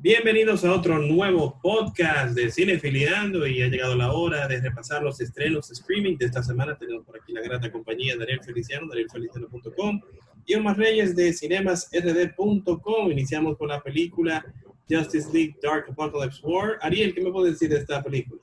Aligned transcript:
Bienvenidos 0.00 0.64
a 0.64 0.72
otro 0.72 1.00
nuevo 1.00 1.58
podcast 1.60 2.32
de 2.36 2.52
Cine 2.52 2.78
Filiando 2.78 3.44
y 3.48 3.62
ha 3.62 3.66
llegado 3.66 3.96
la 3.96 4.12
hora 4.12 4.46
de 4.46 4.60
repasar 4.60 5.02
los 5.02 5.20
estrenos 5.20 5.72
streaming 5.72 6.16
de 6.16 6.26
esta 6.26 6.40
semana. 6.40 6.78
Tenemos 6.78 7.04
por 7.04 7.16
aquí 7.16 7.32
la 7.32 7.40
grata 7.40 7.72
compañía 7.72 8.12
de 8.12 8.20
Daniel 8.20 8.40
Feliciano, 8.44 8.86
danielfeliciano.com 8.86 10.00
y 10.46 10.54
Omar 10.54 10.78
Reyes 10.78 11.16
de 11.16 11.32
cinemasrd.com. 11.32 13.10
Iniciamos 13.10 13.58
con 13.58 13.66
la 13.66 13.82
película 13.82 14.46
Justice 14.88 15.32
League 15.32 15.56
Dark 15.60 15.86
Apocalypse 15.90 16.46
War. 16.46 16.78
Ariel, 16.80 17.12
¿qué 17.12 17.20
me 17.20 17.32
puedes 17.32 17.54
decir 17.54 17.68
de 17.68 17.78
esta 17.78 18.00
película? 18.00 18.40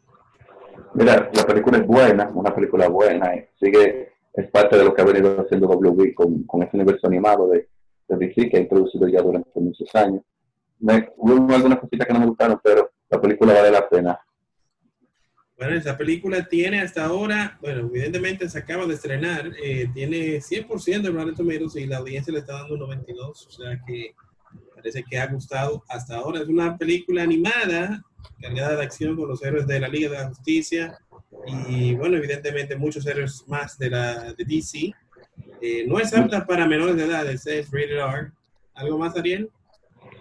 Mira, 0.93 1.31
la 1.33 1.47
película 1.47 1.77
es 1.77 1.87
buena, 1.87 2.29
una 2.35 2.53
película 2.53 2.89
buena, 2.89 3.33
eh. 3.33 3.49
sigue, 3.57 4.09
es 4.33 4.51
parte 4.51 4.77
de 4.77 4.83
lo 4.83 4.93
que 4.93 5.01
ha 5.01 5.05
venido 5.05 5.39
haciendo 5.39 5.67
WB 5.67 6.15
con, 6.15 6.43
con 6.43 6.63
ese 6.63 6.75
universo 6.75 7.07
animado 7.07 7.47
de, 7.47 7.69
de 8.09 8.17
DC 8.17 8.49
que 8.49 8.57
ha 8.57 8.59
introducido 8.59 9.07
ya 9.07 9.21
durante 9.21 9.57
muchos 9.57 9.87
años 9.95 10.21
me, 10.79 11.09
hubo 11.17 11.53
algunas 11.53 11.79
cositas 11.79 12.07
que 12.07 12.13
no 12.13 12.19
me 12.19 12.25
gustaron, 12.27 12.59
pero 12.63 12.91
la 13.09 13.21
película 13.21 13.53
vale 13.53 13.71
la 13.71 13.87
pena. 13.87 14.19
Bueno, 15.57 15.75
esa 15.75 15.97
película 15.97 16.45
tiene 16.45 16.81
hasta 16.81 17.05
ahora, 17.05 17.57
bueno, 17.61 17.87
evidentemente 17.87 18.49
se 18.49 18.59
acaba 18.59 18.85
de 18.85 18.95
estrenar, 18.95 19.53
eh, 19.63 19.89
tiene 19.93 20.41
100% 20.41 21.01
de 21.01 21.09
Rotten 21.09 21.35
Tomatoes 21.35 21.77
y 21.77 21.87
la 21.87 21.97
audiencia 21.97 22.33
le 22.33 22.39
está 22.39 22.55
dando 22.55 22.73
un 22.73 22.81
92, 22.81 23.47
o 23.47 23.51
sea 23.51 23.81
que 23.87 24.13
parece 24.75 25.03
que 25.03 25.17
ha 25.17 25.27
gustado 25.27 25.81
hasta 25.87 26.17
ahora. 26.17 26.41
Es 26.41 26.49
una 26.49 26.77
película 26.77 27.23
animada, 27.23 28.03
cargada 28.41 28.75
de 28.75 28.83
acción 28.83 29.15
con 29.15 29.29
los 29.29 29.41
héroes 29.43 29.65
de 29.65 29.79
la 29.79 29.87
Liga 29.87 30.09
de 30.09 30.17
la 30.17 30.27
Justicia 30.27 30.99
y, 31.69 31.95
bueno, 31.95 32.17
evidentemente 32.17 32.75
muchos 32.75 33.05
héroes 33.07 33.45
más 33.47 33.77
de 33.77 33.89
la 33.89 34.33
de 34.33 34.43
DC. 34.43 34.93
Eh, 35.61 35.85
no 35.87 35.99
es 35.99 36.13
apta 36.13 36.45
para 36.45 36.67
menores 36.67 36.97
de 36.97 37.05
edad, 37.05 37.29
es 37.29 37.45
rated 37.71 37.97
R. 37.97 38.31
¿Algo 38.73 38.97
más, 38.97 39.15
Ariel? 39.15 39.49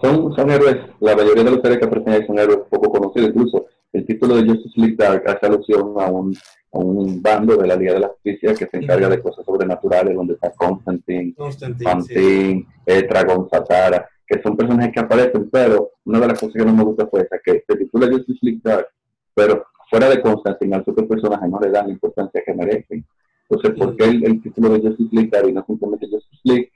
Son, 0.01 0.35
son 0.35 0.51
héroes, 0.51 0.77
la 1.01 1.17
mayoría 1.17 1.45
de 1.45 1.51
los 1.51 1.65
héroes 1.65 1.79
que 1.79 1.85
aparecen 1.87 2.27
son 2.27 2.39
héroes 2.39 2.61
poco 2.69 2.91
conocidos, 2.91 3.31
incluso 3.31 3.67
el 3.93 4.05
título 4.07 4.37
de 4.37 4.49
Justice 4.49 4.81
League 4.81 4.97
Dark 4.97 5.23
hace 5.27 5.47
alusión 5.47 5.95
a 5.99 6.11
un, 6.11 6.37
a 6.73 6.79
un 6.79 7.23
bando 7.23 7.57
de 7.57 7.67
la 7.67 7.77
Liga 7.77 7.95
de 7.95 8.01
la 8.01 8.09
Justicia 8.09 8.55
que 8.55 8.67
se 8.67 8.77
encarga 8.77 9.09
de 9.09 9.23
cosas 9.23 9.45
sobrenaturales, 9.45 10.15
donde 10.15 10.35
está 10.35 10.51
Constantine, 10.51 11.35
Constantine 11.35 12.03
sí. 12.03 12.67
Dragon 13.09 13.49
Satara, 13.49 14.09
que 14.27 14.43
son 14.43 14.57
personajes 14.57 14.93
que 14.93 15.01
aparecen, 15.01 15.49
pero 15.49 15.93
una 16.05 16.21
de 16.21 16.27
las 16.29 16.41
cosas 16.41 16.55
que 16.55 16.65
no 16.65 16.75
me 16.75 16.85
gusta 16.85 17.07
fue 17.07 17.23
esa, 17.23 17.39
que 17.39 17.63
se 17.67 17.77
titula 17.77 18.11
Justice 18.11 18.41
League 18.43 18.61
Dark, 18.63 18.89
pero 19.33 19.65
fuera 19.89 20.09
de 20.09 20.21
Constantine, 20.21 20.77
al 20.77 20.85
super 20.85 21.07
personaje 21.07 21.47
no 21.49 21.61
le 21.61 21.71
dan 21.71 21.87
la 21.87 21.93
importancia 21.93 22.43
que 22.45 22.55
merecen. 22.55 23.05
Entonces, 23.49 23.79
¿por 23.79 23.95
qué 23.97 24.05
el, 24.05 24.25
el 24.25 24.43
título 24.43 24.71
de 24.71 24.81
Justice 24.81 25.15
League 25.15 25.31
Dark 25.31 25.49
y 25.49 25.53
no 25.53 25.65
simplemente 25.67 26.09
Justice 26.11 26.41
League? 26.43 26.73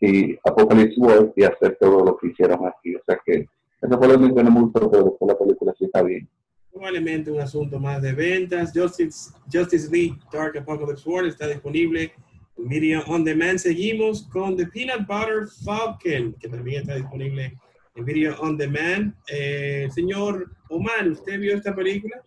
Y 0.00 0.38
Apocalypse 0.44 0.98
World 0.98 1.32
y 1.36 1.44
hacer 1.44 1.76
todo 1.78 2.04
lo 2.04 2.16
que 2.16 2.28
hicieron 2.28 2.66
aquí. 2.66 2.94
O 2.96 3.00
sea 3.04 3.20
que 3.24 3.46
eso 3.82 3.98
fue 3.98 4.08
lo 4.08 4.14
único 4.14 4.36
que 4.36 4.44
no 4.44 4.50
me 4.50 4.60
gustó, 4.60 4.90
pero 4.90 5.04
después 5.04 5.32
la 5.32 5.38
película 5.38 5.74
sí 5.78 5.84
está 5.84 6.02
bien. 6.02 6.28
Probablemente 6.72 7.30
un 7.30 7.40
asunto 7.40 7.78
más 7.78 8.00
de 8.00 8.12
ventas. 8.12 8.72
Justice, 8.74 9.32
Justice 9.52 9.90
League 9.90 10.18
Dark 10.32 10.56
Apocalypse 10.56 11.08
World 11.08 11.30
está 11.30 11.48
disponible 11.48 12.12
en 12.56 12.68
Video 12.68 13.02
On 13.06 13.24
Demand. 13.24 13.58
Seguimos 13.58 14.22
con 14.28 14.56
The 14.56 14.66
Peanut 14.66 15.06
Butter 15.06 15.46
Falcon, 15.64 16.34
que 16.38 16.48
también 16.48 16.82
está 16.82 16.94
disponible 16.94 17.58
en 17.94 18.04
Video 18.04 18.34
On 18.40 18.56
Demand. 18.56 19.14
Eh, 19.28 19.88
señor 19.92 20.50
Omar, 20.68 21.08
¿usted 21.08 21.38
vio 21.40 21.56
esta 21.56 21.74
película? 21.74 22.22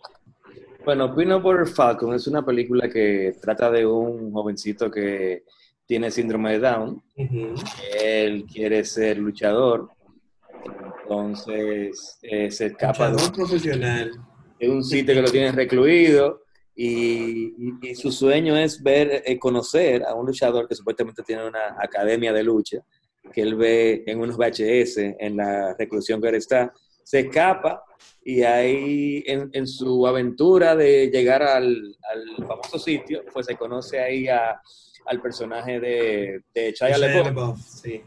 Bueno, 0.85 1.15
Peanut 1.15 1.41
Butter 1.41 1.67
Falcon 1.67 2.13
es 2.13 2.27
una 2.27 2.45
película 2.45 2.89
que 2.89 3.33
trata 3.41 3.71
de 3.71 3.85
un 3.85 4.33
jovencito 4.33 4.91
que 4.91 5.43
tiene 5.85 6.11
síndrome 6.11 6.53
de 6.53 6.59
Down, 6.59 7.03
él 8.01 8.45
quiere 8.45 8.83
ser 8.85 9.17
luchador, 9.17 9.89
entonces 11.03 12.19
eh, 12.21 12.49
se 12.49 12.67
escapa 12.67 13.11
de 13.11 13.23
un 13.23 13.31
profesional. 13.31 14.11
de 14.59 14.69
un 14.69 14.83
sitio 14.83 15.13
que 15.13 15.21
lo 15.21 15.31
tiene 15.31 15.51
recluido 15.51 16.43
y, 16.75 17.53
su 17.95 18.11
sueño 18.11 18.55
es 18.57 18.81
ver, 18.81 19.23
eh, 19.25 19.37
conocer 19.37 20.03
a 20.03 20.15
un 20.15 20.25
luchador 20.25 20.67
que 20.67 20.75
supuestamente 20.75 21.21
tiene 21.21 21.47
una 21.47 21.75
academia 21.77 22.33
de 22.33 22.43
lucha, 22.43 22.79
que 23.31 23.41
él 23.41 23.55
ve 23.55 24.03
en 24.07 24.19
unos 24.19 24.37
VHS 24.37 24.97
en 24.97 25.37
la 25.37 25.75
reclusión 25.77 26.21
que 26.21 26.29
él 26.29 26.35
está, 26.35 26.73
se 27.03 27.19
escapa 27.19 27.83
y 28.23 28.41
ahí 28.43 29.23
en, 29.27 29.67
su 29.67 30.07
aventura 30.07 30.75
de 30.75 31.09
llegar 31.11 31.43
al, 31.43 31.95
al 32.11 32.47
famoso 32.47 32.79
sitio, 32.79 33.23
pues 33.31 33.45
se 33.45 33.55
conoce 33.55 33.99
ahí 33.99 34.27
a 34.27 34.59
al 35.05 35.21
personaje 35.21 35.79
de, 35.79 36.41
de 36.53 36.73
Chaya 36.73 36.97
Sí. 37.57 38.03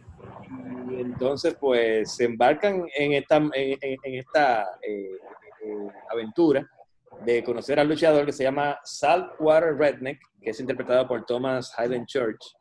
Y 0.90 1.00
entonces, 1.00 1.56
pues, 1.58 2.14
se 2.14 2.24
embarcan 2.24 2.86
en 2.94 3.12
esta, 3.14 3.36
en, 3.36 3.98
esta 4.02 4.68
eh, 4.82 5.18
eh, 5.64 5.88
aventura 6.10 6.68
de 7.24 7.42
conocer 7.42 7.80
al 7.80 7.88
luchador 7.88 8.26
que 8.26 8.32
se 8.32 8.44
llama 8.44 8.78
Saltwater 8.84 9.76
Redneck, 9.76 10.20
que 10.40 10.50
es 10.50 10.60
interpretado 10.60 11.08
por 11.08 11.24
Thomas 11.24 11.72
Hayden 11.76 12.06
Church. 12.06 12.54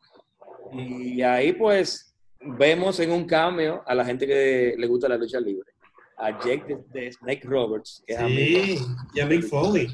Y 0.72 1.22
ahí, 1.22 1.52
pues, 1.52 2.16
vemos 2.40 2.98
en 3.00 3.12
un 3.12 3.26
cameo 3.26 3.82
a 3.86 3.94
la 3.94 4.04
gente 4.04 4.26
que 4.26 4.74
le 4.76 4.86
gusta 4.86 5.08
la 5.08 5.16
lucha 5.16 5.40
libre. 5.40 5.70
A 6.18 6.30
Jake 6.30 6.78
de, 6.92 7.12
Snake 7.12 7.42
Roberts, 7.44 8.02
que 8.06 8.16
sí, 8.16 8.78
y 9.12 9.20
a 9.20 9.26
Mick 9.26 9.44
Foley. 9.44 9.86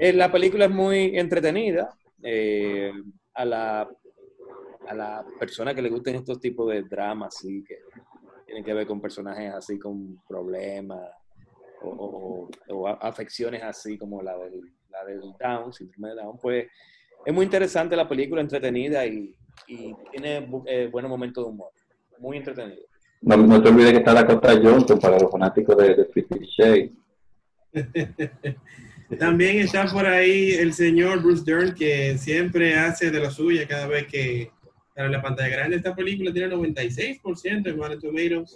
Eh, 0.00 0.12
la 0.12 0.30
película 0.32 0.64
es 0.64 0.70
muy 0.72 1.16
entretenida, 1.16 1.96
eh, 2.22 2.92
a, 3.34 3.44
la, 3.44 3.88
a 4.88 4.94
la 4.94 5.24
persona 5.38 5.74
que 5.74 5.82
le 5.82 5.90
gusten 5.90 6.16
estos 6.16 6.40
tipos 6.40 6.70
de 6.70 6.82
dramas, 6.82 7.36
así 7.36 7.64
que 7.64 7.78
tienen 8.46 8.64
que 8.64 8.74
ver 8.74 8.86
con 8.86 9.00
personajes 9.00 9.52
así 9.52 9.78
con 9.78 10.18
problemas 10.26 11.10
o, 11.82 12.48
afecciones 13.00 13.62
así 13.62 13.98
como 13.98 14.22
la 14.22 14.36
del, 14.38 14.62
la 14.90 15.04
del 15.04 15.20
Down, 15.38 15.72
síndrome 15.72 16.08
de 16.08 16.14
Down, 16.16 16.38
pues 16.40 16.66
es 17.24 17.34
muy 17.34 17.44
interesante 17.44 17.94
la 17.94 18.08
película, 18.08 18.40
entretenida 18.40 19.04
y, 19.06 19.34
tiene 19.66 20.48
eh, 20.66 20.88
buenos 20.90 21.10
momentos 21.10 21.44
de 21.44 21.50
humor. 21.50 21.70
Muy 22.18 22.38
entretenido. 22.38 22.84
No, 23.20 23.36
no 23.36 23.60
te 23.62 23.68
olvides 23.68 23.90
que 23.92 23.98
está 23.98 24.14
la 24.14 24.26
Costa 24.26 24.54
Johnson 24.62 24.98
para 24.98 25.18
los 25.18 25.30
fanáticos 25.30 25.76
de, 25.76 25.94
de 25.94 26.04
Fifty 26.06 26.46
Shades. 26.46 26.92
También 29.16 29.58
está 29.58 29.86
por 29.86 30.06
ahí 30.06 30.50
el 30.50 30.74
señor 30.74 31.22
Bruce 31.22 31.42
Dern, 31.44 31.74
que 31.74 32.18
siempre 32.18 32.74
hace 32.74 33.10
de 33.10 33.20
la 33.20 33.30
suya 33.30 33.66
cada 33.66 33.86
vez 33.86 34.06
que 34.06 34.50
sale 34.94 35.08
la 35.08 35.22
pantalla 35.22 35.48
grande. 35.48 35.76
Esta 35.76 35.96
película 35.96 36.30
tiene 36.30 36.54
96% 36.54 37.66
en 37.68 37.78
Rotten 37.78 38.00
Tomatoes 38.00 38.54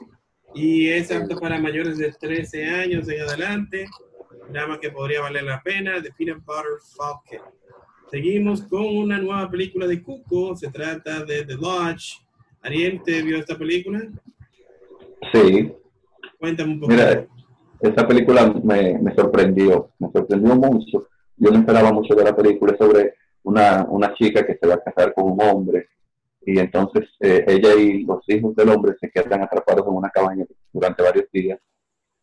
y 0.54 0.88
es 0.88 1.10
apta 1.10 1.36
para 1.36 1.58
mayores 1.58 1.96
de 1.96 2.12
13 2.12 2.66
años 2.68 3.08
en 3.08 3.22
adelante. 3.22 3.86
Nada 4.52 4.66
más 4.66 4.78
que 4.78 4.90
podría 4.90 5.22
valer 5.22 5.44
la 5.44 5.62
pena. 5.62 6.02
The 6.02 6.12
Peanut 6.18 6.44
Butter 6.44 6.78
Falcon. 6.96 7.48
Seguimos 8.10 8.62
con 8.62 8.84
una 8.84 9.18
nueva 9.18 9.50
película 9.50 9.86
de 9.86 10.02
Cuco. 10.02 10.54
Se 10.54 10.70
trata 10.70 11.24
de 11.24 11.46
The 11.46 11.54
Lodge. 11.54 12.18
Ariel, 12.60 13.00
¿te 13.02 13.22
vio 13.22 13.38
esta 13.38 13.56
película? 13.56 14.02
Sí. 15.32 15.72
Cuéntame 16.38 16.72
un 16.72 16.80
poco 16.80 16.92
esa 17.82 18.06
película 18.06 18.52
me, 18.62 18.98
me, 18.98 19.14
sorprendió, 19.14 19.90
me 19.98 20.10
sorprendió 20.12 20.54
mucho. 20.54 21.08
Yo 21.36 21.50
no 21.50 21.58
esperaba 21.58 21.92
mucho 21.92 22.14
de 22.14 22.24
la 22.24 22.34
película 22.34 22.76
sobre 22.78 23.14
una, 23.42 23.84
una 23.88 24.14
chica 24.14 24.46
que 24.46 24.56
se 24.60 24.66
va 24.66 24.74
a 24.74 24.82
casar 24.82 25.12
con 25.14 25.32
un 25.32 25.42
hombre 25.42 25.88
y 26.44 26.58
entonces 26.58 27.08
eh, 27.20 27.44
ella 27.46 27.74
y 27.74 28.04
los 28.04 28.20
hijos 28.28 28.54
del 28.56 28.68
hombre 28.70 28.94
se 29.00 29.10
quedan 29.10 29.42
atrapados 29.42 29.86
en 29.86 29.94
una 29.94 30.10
cabaña 30.10 30.44
durante 30.72 31.02
varios 31.02 31.26
días 31.32 31.58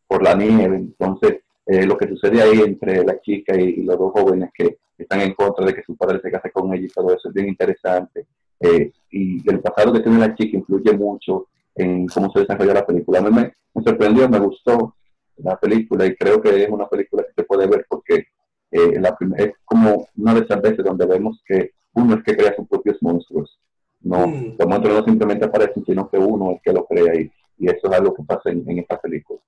por 0.07 0.23
la 0.23 0.33
nieve. 0.33 0.75
Entonces, 0.75 1.41
eh, 1.65 1.85
lo 1.85 1.97
que 1.97 2.07
sucede 2.07 2.41
ahí 2.41 2.59
entre 2.59 3.03
la 3.03 3.19
chica 3.21 3.55
y, 3.55 3.83
los 3.83 3.97
dos 3.97 4.11
jóvenes 4.11 4.49
que 4.53 4.77
están 4.97 5.21
en 5.21 5.33
contra 5.33 5.65
de 5.65 5.73
que 5.73 5.83
su 5.83 5.95
padre 5.95 6.19
se 6.21 6.31
case 6.31 6.51
con 6.51 6.73
ella 6.73 6.85
y 6.85 6.89
todo 6.89 7.13
eso 7.13 7.29
es 7.29 7.33
bien 7.33 7.47
interesante. 7.47 8.27
Eh, 8.59 8.91
y 9.11 9.49
el 9.49 9.61
pasado 9.61 9.93
que 9.93 10.01
tiene 10.01 10.19
la 10.19 10.35
chica 10.35 10.57
influye 10.57 10.91
mucho 10.93 11.47
en 11.75 12.07
cómo 12.07 12.31
se 12.31 12.41
desarrolla 12.41 12.73
la 12.73 12.85
película. 12.85 13.19
A 13.19 13.21
mí 13.21 13.29
me, 13.31 13.53
me 13.73 13.83
sorprendió, 13.83 14.27
me 14.27 14.39
gustó 14.39 14.95
la 15.43 15.59
película 15.59 16.05
y 16.05 16.15
creo 16.15 16.41
que 16.41 16.63
es 16.63 16.69
una 16.69 16.87
película 16.87 17.23
que 17.23 17.33
se 17.35 17.43
puede 17.43 17.67
ver 17.67 17.85
porque 17.89 18.27
eh, 18.71 18.99
la 18.99 19.17
es 19.37 19.53
como 19.65 20.07
una 20.15 20.33
de 20.33 20.41
esas 20.41 20.61
veces 20.61 20.85
donde 20.85 21.05
vemos 21.05 21.41
que 21.45 21.71
uno 21.93 22.15
es 22.15 22.23
que 22.23 22.35
crea 22.35 22.55
sus 22.55 22.67
propios 22.67 22.97
monstruos. 23.01 23.59
No, 24.01 24.27
mm. 24.27 24.55
los 24.57 24.67
monstruos 24.67 24.99
no 24.99 25.05
simplemente 25.05 25.45
aparecen, 25.45 25.83
sino 25.85 26.09
que 26.09 26.17
uno 26.17 26.51
es 26.51 26.61
que 26.63 26.71
lo 26.71 26.85
crea 26.85 27.15
y, 27.15 27.31
y 27.57 27.67
eso 27.67 27.87
es 27.89 27.91
algo 27.91 28.13
que 28.13 28.23
pasa 28.23 28.49
en, 28.49 28.79
esta 28.79 28.99
película. 28.99 29.39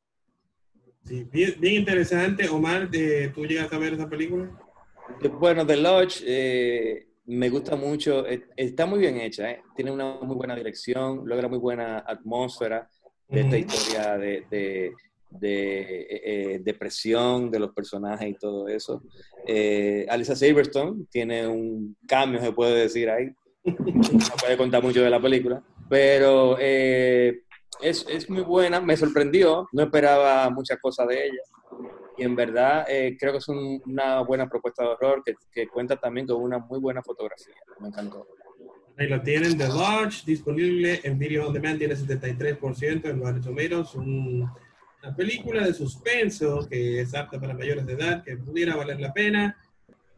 Sí, 1.05 1.27
bien, 1.31 1.55
bien, 1.59 1.75
interesante. 1.75 2.49
Omar, 2.49 2.89
eh, 2.93 3.31
¿tú 3.33 3.45
llegas 3.45 3.71
a 3.71 3.77
ver 3.77 3.93
esa 3.93 4.09
película? 4.09 4.49
Bueno, 5.39 5.65
The 5.65 5.77
Lodge 5.77 6.23
eh, 6.25 7.07
me 7.25 7.49
gusta 7.49 7.75
mucho, 7.75 8.25
está 8.55 8.85
muy 8.85 8.99
bien 8.99 9.17
hecha, 9.17 9.57
tiene 9.75 9.91
una 9.91 10.15
muy 10.21 10.35
buena 10.35 10.55
dirección, 10.55 11.23
logra 11.25 11.47
muy 11.47 11.59
buena 11.59 11.99
atmósfera 11.99 12.89
de 13.27 13.41
esta 13.41 13.57
historia 13.57 14.17
de 14.17 14.45
de 14.49 14.93
eh, 15.41 16.21
eh, 16.23 16.59
depresión 16.63 17.49
de 17.49 17.59
los 17.59 17.71
personajes 17.71 18.29
y 18.29 18.33
todo 18.33 18.67
eso. 18.67 19.03
Eh, 19.47 20.05
Alisa 20.09 20.35
Silverstone 20.35 21.05
tiene 21.09 21.47
un 21.47 21.95
cambio, 22.07 22.41
se 22.41 22.51
puede 22.51 22.81
decir 22.81 23.09
ahí. 23.09 23.29
No 23.63 24.35
puede 24.39 24.57
contar 24.57 24.81
mucho 24.81 25.03
de 25.03 25.09
la 25.09 25.21
película, 25.21 25.61
pero 25.87 26.57
es, 27.81 28.05
es, 28.09 28.29
muy 28.29 28.41
buena, 28.41 28.79
me 28.79 28.97
sorprendió, 28.97 29.67
no 29.71 29.83
esperaba 29.83 30.49
muchas 30.49 30.79
cosas 30.79 31.07
de 31.07 31.25
ella. 31.25 31.41
Y 32.17 32.23
en 32.23 32.35
verdad 32.35 32.85
eh, 32.89 33.17
creo 33.19 33.31
que 33.31 33.37
es 33.39 33.47
una 33.47 34.21
buena 34.21 34.47
propuesta 34.47 34.83
de 34.83 34.89
horror 34.89 35.23
que, 35.25 35.33
que, 35.51 35.67
cuenta 35.67 35.95
también 35.95 36.27
con 36.27 36.41
una 36.41 36.59
muy 36.59 36.79
buena 36.79 37.01
fotografía. 37.01 37.55
Me 37.79 37.87
encantó. 37.87 38.27
Ahí 38.97 39.07
lo 39.07 39.21
tienen, 39.21 39.57
The 39.57 39.67
Lodge, 39.67 40.25
disponible 40.25 40.99
en 41.03 41.17
Video 41.17 41.47
On 41.47 41.53
Demand, 41.53 41.79
tiene 41.79 41.95
73% 41.95 43.05
en 43.05 43.19
Rotten 43.19 43.41
Tomatoes, 43.41 43.95
una 45.03 45.15
película 45.15 45.65
de 45.65 45.73
suspenso 45.73 46.67
que 46.69 47.01
es 47.01 47.13
apta 47.15 47.39
para 47.39 47.53
mayores 47.53 47.85
de 47.85 47.93
edad, 47.93 48.23
que 48.23 48.37
pudiera 48.37 48.75
valer 48.75 48.99
la 48.99 49.13
pena. 49.13 49.57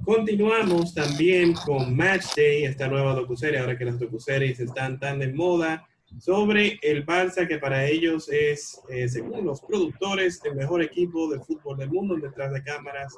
Continuamos 0.03 0.93
también 0.93 1.53
con 1.53 1.95
Match 1.95 2.35
Day, 2.35 2.65
esta 2.65 2.87
nueva 2.87 3.13
docuserie, 3.13 3.59
ahora 3.59 3.77
que 3.77 3.85
las 3.85 3.99
docuseries 3.99 4.59
están 4.59 4.99
tan 4.99 5.19
de 5.19 5.31
moda, 5.31 5.87
sobre 6.19 6.79
el 6.81 7.05
Barça, 7.05 7.47
que 7.47 7.57
para 7.57 7.85
ellos 7.87 8.29
es, 8.29 8.81
eh, 8.89 9.07
según 9.07 9.45
los 9.45 9.61
productores, 9.61 10.41
el 10.43 10.55
mejor 10.55 10.83
equipo 10.83 11.29
de 11.29 11.39
fútbol 11.39 11.77
del 11.77 11.89
mundo 11.89 12.15
detrás 12.17 12.53
de 12.53 12.61
cámaras. 12.61 13.17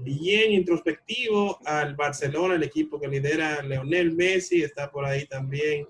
Bien 0.00 0.52
introspectivo 0.52 1.58
al 1.64 1.94
Barcelona, 1.94 2.56
el 2.56 2.62
equipo 2.62 3.00
que 3.00 3.08
lidera 3.08 3.62
Leonel 3.62 4.12
Messi, 4.12 4.62
está 4.62 4.90
por 4.90 5.04
ahí 5.04 5.26
también 5.26 5.86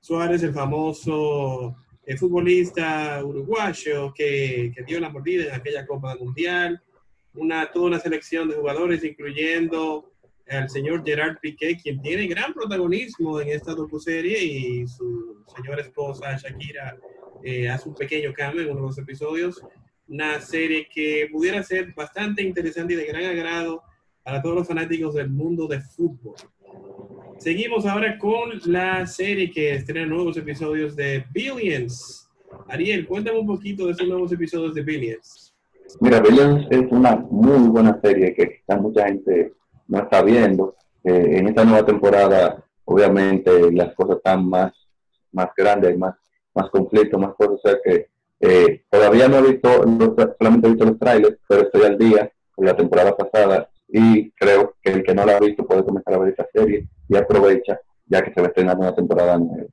Suárez, 0.00 0.42
el 0.42 0.54
famoso 0.54 1.76
eh, 2.12 2.16
futbolista 2.16 3.24
uruguayo 3.24 4.12
que, 4.12 4.72
que 4.74 4.82
dio 4.84 4.98
la 5.00 5.10
mordida 5.10 5.44
en 5.44 5.54
aquella 5.54 5.86
Copa 5.86 6.16
Mundial 6.16 6.82
una, 7.34 7.70
toda 7.70 7.86
una 7.86 8.00
selección 8.00 8.48
de 8.48 8.56
jugadores, 8.56 9.04
incluyendo 9.04 10.10
al 10.48 10.68
señor 10.68 11.04
Gerard 11.04 11.38
Piqué, 11.40 11.76
quien 11.76 12.02
tiene 12.02 12.26
gran 12.26 12.52
protagonismo 12.52 13.40
en 13.40 13.50
esta 13.50 13.74
docuserie 13.74 14.42
y 14.42 14.88
su 14.88 15.44
señora 15.54 15.82
esposa 15.82 16.36
Shakira 16.36 16.98
eh, 17.44 17.68
hace 17.68 17.88
un 17.88 17.94
pequeño 17.94 18.32
cambio 18.32 18.62
en 18.62 18.70
uno 18.70 18.80
de 18.80 18.86
los 18.88 18.98
episodios. 18.98 19.62
Una 20.08 20.40
serie 20.40 20.88
que 20.92 21.28
pudiera 21.30 21.62
ser 21.62 21.94
bastante 21.94 22.42
interesante 22.42 22.94
y 22.94 22.96
de 22.96 23.04
gran 23.04 23.24
agrado 23.24 23.82
para 24.24 24.42
todos 24.42 24.56
los 24.56 24.66
fanáticos 24.66 25.14
del 25.14 25.30
mundo 25.30 25.68
de 25.68 25.80
fútbol. 25.80 26.34
Seguimos 27.40 27.86
ahora 27.86 28.18
con 28.18 28.50
la 28.66 29.06
serie 29.06 29.50
que 29.50 29.72
estrena 29.72 30.04
nuevos 30.04 30.36
episodios 30.36 30.94
de 30.94 31.24
Billions. 31.32 32.28
Ariel, 32.68 33.06
cuéntame 33.06 33.38
un 33.38 33.46
poquito 33.46 33.86
de 33.86 33.92
esos 33.92 34.06
nuevos 34.06 34.30
episodios 34.30 34.74
de 34.74 34.82
Billions. 34.82 35.54
Mira, 36.00 36.20
Billions 36.20 36.66
es 36.68 36.82
una 36.92 37.16
muy 37.16 37.66
buena 37.68 37.98
serie 38.02 38.34
que 38.34 38.58
quizás 38.58 38.78
mucha 38.82 39.06
gente 39.06 39.54
no 39.88 40.00
está 40.00 40.22
viendo. 40.22 40.76
Eh, 41.02 41.38
en 41.38 41.48
esta 41.48 41.64
nueva 41.64 41.86
temporada, 41.86 42.62
obviamente, 42.84 43.72
las 43.72 43.94
cosas 43.94 44.18
están 44.18 44.46
más, 44.46 44.74
más 45.32 45.48
grandes, 45.56 45.96
más, 45.96 46.14
más 46.54 46.68
conflictos, 46.68 47.18
más 47.18 47.34
cosas. 47.36 47.54
O 47.54 47.60
sea 47.66 47.78
que 47.82 48.08
eh, 48.40 48.82
todavía 48.90 49.28
no 49.28 49.38
he 49.38 49.52
visto, 49.52 49.70
solamente 50.38 50.66
he 50.66 50.70
visto 50.72 50.84
los 50.84 50.98
trailers, 50.98 51.38
pero 51.48 51.62
estoy 51.62 51.84
al 51.84 51.96
día 51.96 52.30
la 52.58 52.76
temporada 52.76 53.16
pasada 53.16 53.69
y 53.92 54.30
creo 54.32 54.74
que 54.82 54.92
el 54.92 55.02
que 55.02 55.14
no 55.14 55.24
la 55.24 55.36
ha 55.36 55.40
visto 55.40 55.66
puede 55.66 55.84
comenzar 55.84 56.14
a 56.14 56.18
ver 56.18 56.30
esta 56.30 56.46
serie 56.52 56.86
y 57.08 57.16
aprovecha 57.16 57.80
ya 58.06 58.22
que 58.22 58.32
se 58.32 58.40
va 58.40 58.46
a 58.46 58.50
estrenar 58.50 58.76
una 58.76 58.94
temporada 58.94 59.38
nueva. 59.38 59.66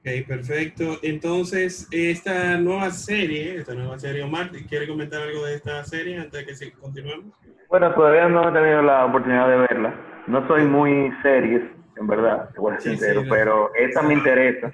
Ok, 0.00 0.26
perfecto. 0.26 0.98
Entonces, 1.02 1.88
esta 1.90 2.56
nueva 2.56 2.90
serie, 2.90 3.56
esta 3.56 3.74
nueva 3.74 3.98
serie, 3.98 4.22
Omar, 4.22 4.50
¿quiere 4.68 4.86
comentar 4.86 5.20
algo 5.20 5.44
de 5.44 5.56
esta 5.56 5.84
serie 5.84 6.18
antes 6.18 6.46
de 6.46 6.70
que 6.70 6.72
continuemos? 6.72 7.34
Bueno, 7.68 7.94
todavía 7.94 8.28
no 8.28 8.48
he 8.48 8.52
tenido 8.52 8.82
la 8.82 9.04
oportunidad 9.04 9.48
de 9.48 9.56
verla. 9.56 10.24
No 10.26 10.46
soy 10.46 10.64
muy 10.64 11.12
series, 11.22 11.62
en 11.96 12.06
verdad, 12.06 12.48
te 12.54 12.60
voy 12.60 12.74
a 12.74 12.80
sincero, 12.80 13.24
pero 13.28 13.74
esta 13.74 14.02
me 14.02 14.14
interesa 14.14 14.70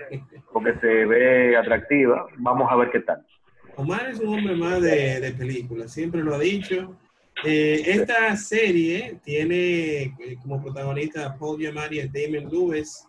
porque 0.53 0.75
se 0.81 1.07
ve 1.07 1.57
atractiva. 1.57 2.27
Vamos 2.39 2.71
a 2.71 2.77
ver 2.77 2.91
qué 2.91 3.01
tal. 3.01 3.25
Omar 3.77 4.09
es 4.11 4.21
un 4.21 4.39
hombre 4.39 4.55
más 4.55 4.81
de, 4.81 5.21
de 5.21 5.33
películas, 5.33 5.93
siempre 5.93 6.23
lo 6.23 6.35
ha 6.35 6.39
dicho. 6.39 6.97
Eh, 7.43 7.83
esta 7.87 8.37
serie 8.37 9.19
tiene 9.25 10.03
eh, 10.03 10.37
como 10.41 10.63
protagonista 10.63 11.27
a 11.27 11.37
Paul 11.37 11.59
Giamatti 11.59 12.01
y 12.01 12.09
Damon 12.09 12.51
Lewis 12.51 13.07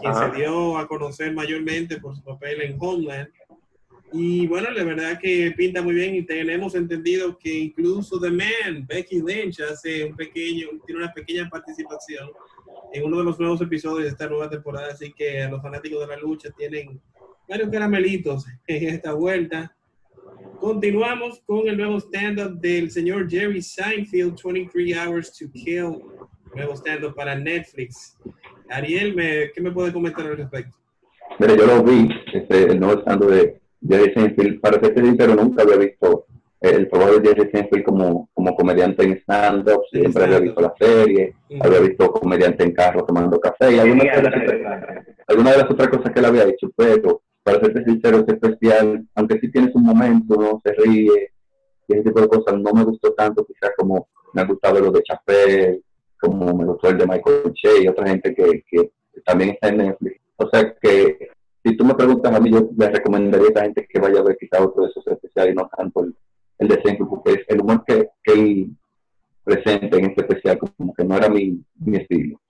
quien 0.00 0.14
se 0.14 0.30
dio 0.36 0.78
a 0.78 0.86
conocer 0.86 1.32
mayormente 1.32 2.00
por 2.00 2.16
su 2.16 2.22
papel 2.22 2.62
en 2.62 2.76
Homeland. 2.78 3.28
Y 4.12 4.46
bueno, 4.48 4.70
la 4.70 4.82
verdad 4.82 5.18
que 5.20 5.52
pinta 5.56 5.82
muy 5.82 5.94
bien 5.94 6.16
y 6.16 6.22
tenemos 6.22 6.74
entendido 6.74 7.38
que 7.38 7.52
incluso 7.52 8.20
The 8.20 8.30
Man, 8.30 8.86
Becky 8.88 9.22
Lynch, 9.22 9.60
hace 9.60 10.04
un 10.04 10.16
pequeño, 10.16 10.68
tiene 10.84 11.04
una 11.04 11.12
pequeña 11.12 11.48
participación 11.48 12.28
en 12.92 13.04
uno 13.04 13.18
de 13.18 13.24
los 13.24 13.38
nuevos 13.38 13.60
episodios 13.60 14.02
de 14.04 14.08
esta 14.08 14.28
nueva 14.28 14.50
temporada, 14.50 14.88
así 14.92 15.12
que 15.12 15.42
a 15.42 15.48
los 15.48 15.62
fanáticos 15.62 16.00
de 16.00 16.06
la 16.08 16.16
lucha 16.16 16.50
tienen 16.50 17.00
varios 17.48 17.70
caramelitos 17.70 18.46
en 18.66 18.88
esta 18.88 19.12
vuelta. 19.12 19.76
Continuamos 20.60 21.42
con 21.46 21.66
el 21.68 21.78
nuevo 21.78 21.98
stand-up 21.98 22.60
del 22.60 22.90
señor 22.90 23.30
Jerry 23.30 23.62
Seinfeld, 23.62 24.36
23 24.44 24.94
Hours 24.94 25.32
to 25.38 25.50
Kill, 25.52 26.02
nuevo 26.54 26.74
stand-up 26.76 27.14
para 27.14 27.34
Netflix. 27.34 28.18
Ariel, 28.68 29.14
me, 29.14 29.50
¿qué 29.54 29.62
me 29.62 29.72
puede 29.72 29.90
comentar 29.90 30.26
al 30.26 30.36
respecto? 30.36 30.76
Mira, 31.38 31.56
yo 31.56 31.66
lo 31.66 31.82
vi, 31.82 32.10
este, 32.34 32.64
el 32.72 32.78
nuevo 32.78 33.00
stand 33.00 33.24
de 33.24 33.60
Jerry 33.88 34.12
Seinfeld, 34.12 34.60
para 34.60 34.78
ser 34.80 34.92
pero 35.16 35.34
nunca 35.34 35.62
había 35.62 35.76
visto 35.76 36.26
el 36.60 36.90
trabajo 36.90 37.18
de 37.18 37.28
Jerry 37.28 37.50
Seinfeld 37.50 37.82
como, 37.82 38.28
como 38.34 38.54
comediante 38.54 39.02
en 39.02 39.12
stand-up, 39.14 39.80
siempre 39.90 40.24
había 40.24 40.40
visto 40.40 40.60
la 40.60 40.74
serie, 40.78 41.36
había 41.58 41.80
visto 41.80 42.12
comediante 42.12 42.64
en 42.64 42.72
carro 42.72 43.06
tomando 43.06 43.40
café 43.40 43.76
y 43.76 43.78
algunas 43.78 44.14
de, 44.14 44.22
las, 44.22 45.04
alguna 45.26 45.52
de 45.52 45.56
las 45.56 45.70
otras 45.70 45.88
cosas 45.88 46.12
que 46.12 46.18
él 46.18 46.26
había 46.26 46.44
hecho, 46.44 46.70
pero 46.76 47.22
para 47.58 47.72
ser 47.72 47.84
sincero, 47.84 48.18
es 48.18 48.34
especial, 48.34 49.06
aunque 49.14 49.38
sí 49.40 49.50
tienes 49.50 49.74
un 49.74 49.84
momento, 49.84 50.36
no 50.36 50.60
se 50.64 50.72
ríe, 50.72 51.32
y 51.88 51.92
ese 51.92 52.02
tipo 52.02 52.20
de 52.20 52.28
cosas, 52.28 52.60
no 52.60 52.72
me 52.72 52.84
gustó 52.84 53.12
tanto 53.14 53.44
quizás 53.44 53.72
como 53.76 54.08
me 54.32 54.42
ha 54.42 54.44
gustado 54.44 54.80
lo 54.80 54.92
de 54.92 55.02
Chapel, 55.02 55.82
como 56.20 56.54
me 56.54 56.64
gustó 56.64 56.88
el 56.88 56.98
de 56.98 57.06
Michael 57.06 57.52
Che 57.54 57.82
y 57.82 57.88
otra 57.88 58.08
gente 58.08 58.34
que, 58.34 58.64
que 58.68 58.92
también 59.24 59.50
está 59.50 59.68
en 59.68 59.78
Netflix. 59.78 60.20
O 60.36 60.48
sea 60.48 60.74
que 60.80 61.30
si 61.64 61.76
tú 61.76 61.84
me 61.84 61.94
preguntas 61.94 62.32
a 62.32 62.40
mí, 62.40 62.50
yo 62.50 62.70
le 62.76 62.88
recomendaría 62.88 63.48
a 63.48 63.50
esa 63.50 63.62
gente 63.62 63.86
que 63.88 63.98
vaya 63.98 64.20
a 64.20 64.24
ver 64.24 64.36
quizá 64.38 64.62
otro 64.62 64.84
de 64.84 64.90
esos 64.90 65.06
especiales 65.06 65.52
y 65.52 65.56
no 65.56 65.68
tanto 65.76 66.04
el, 66.04 66.14
el 66.58 66.68
de 66.68 66.80
Seinfeld, 66.82 67.08
porque 67.08 67.32
es 67.32 67.44
el 67.48 67.60
humor 67.60 67.84
que, 67.84 68.08
que 68.22 68.32
él 68.32 68.70
presenta 69.42 69.96
en 69.96 70.06
este 70.06 70.22
especial 70.22 70.58
como 70.58 70.94
que 70.94 71.04
no 71.04 71.16
era 71.16 71.28
mi, 71.28 71.60
mi 71.76 71.96
estilo. 71.96 72.40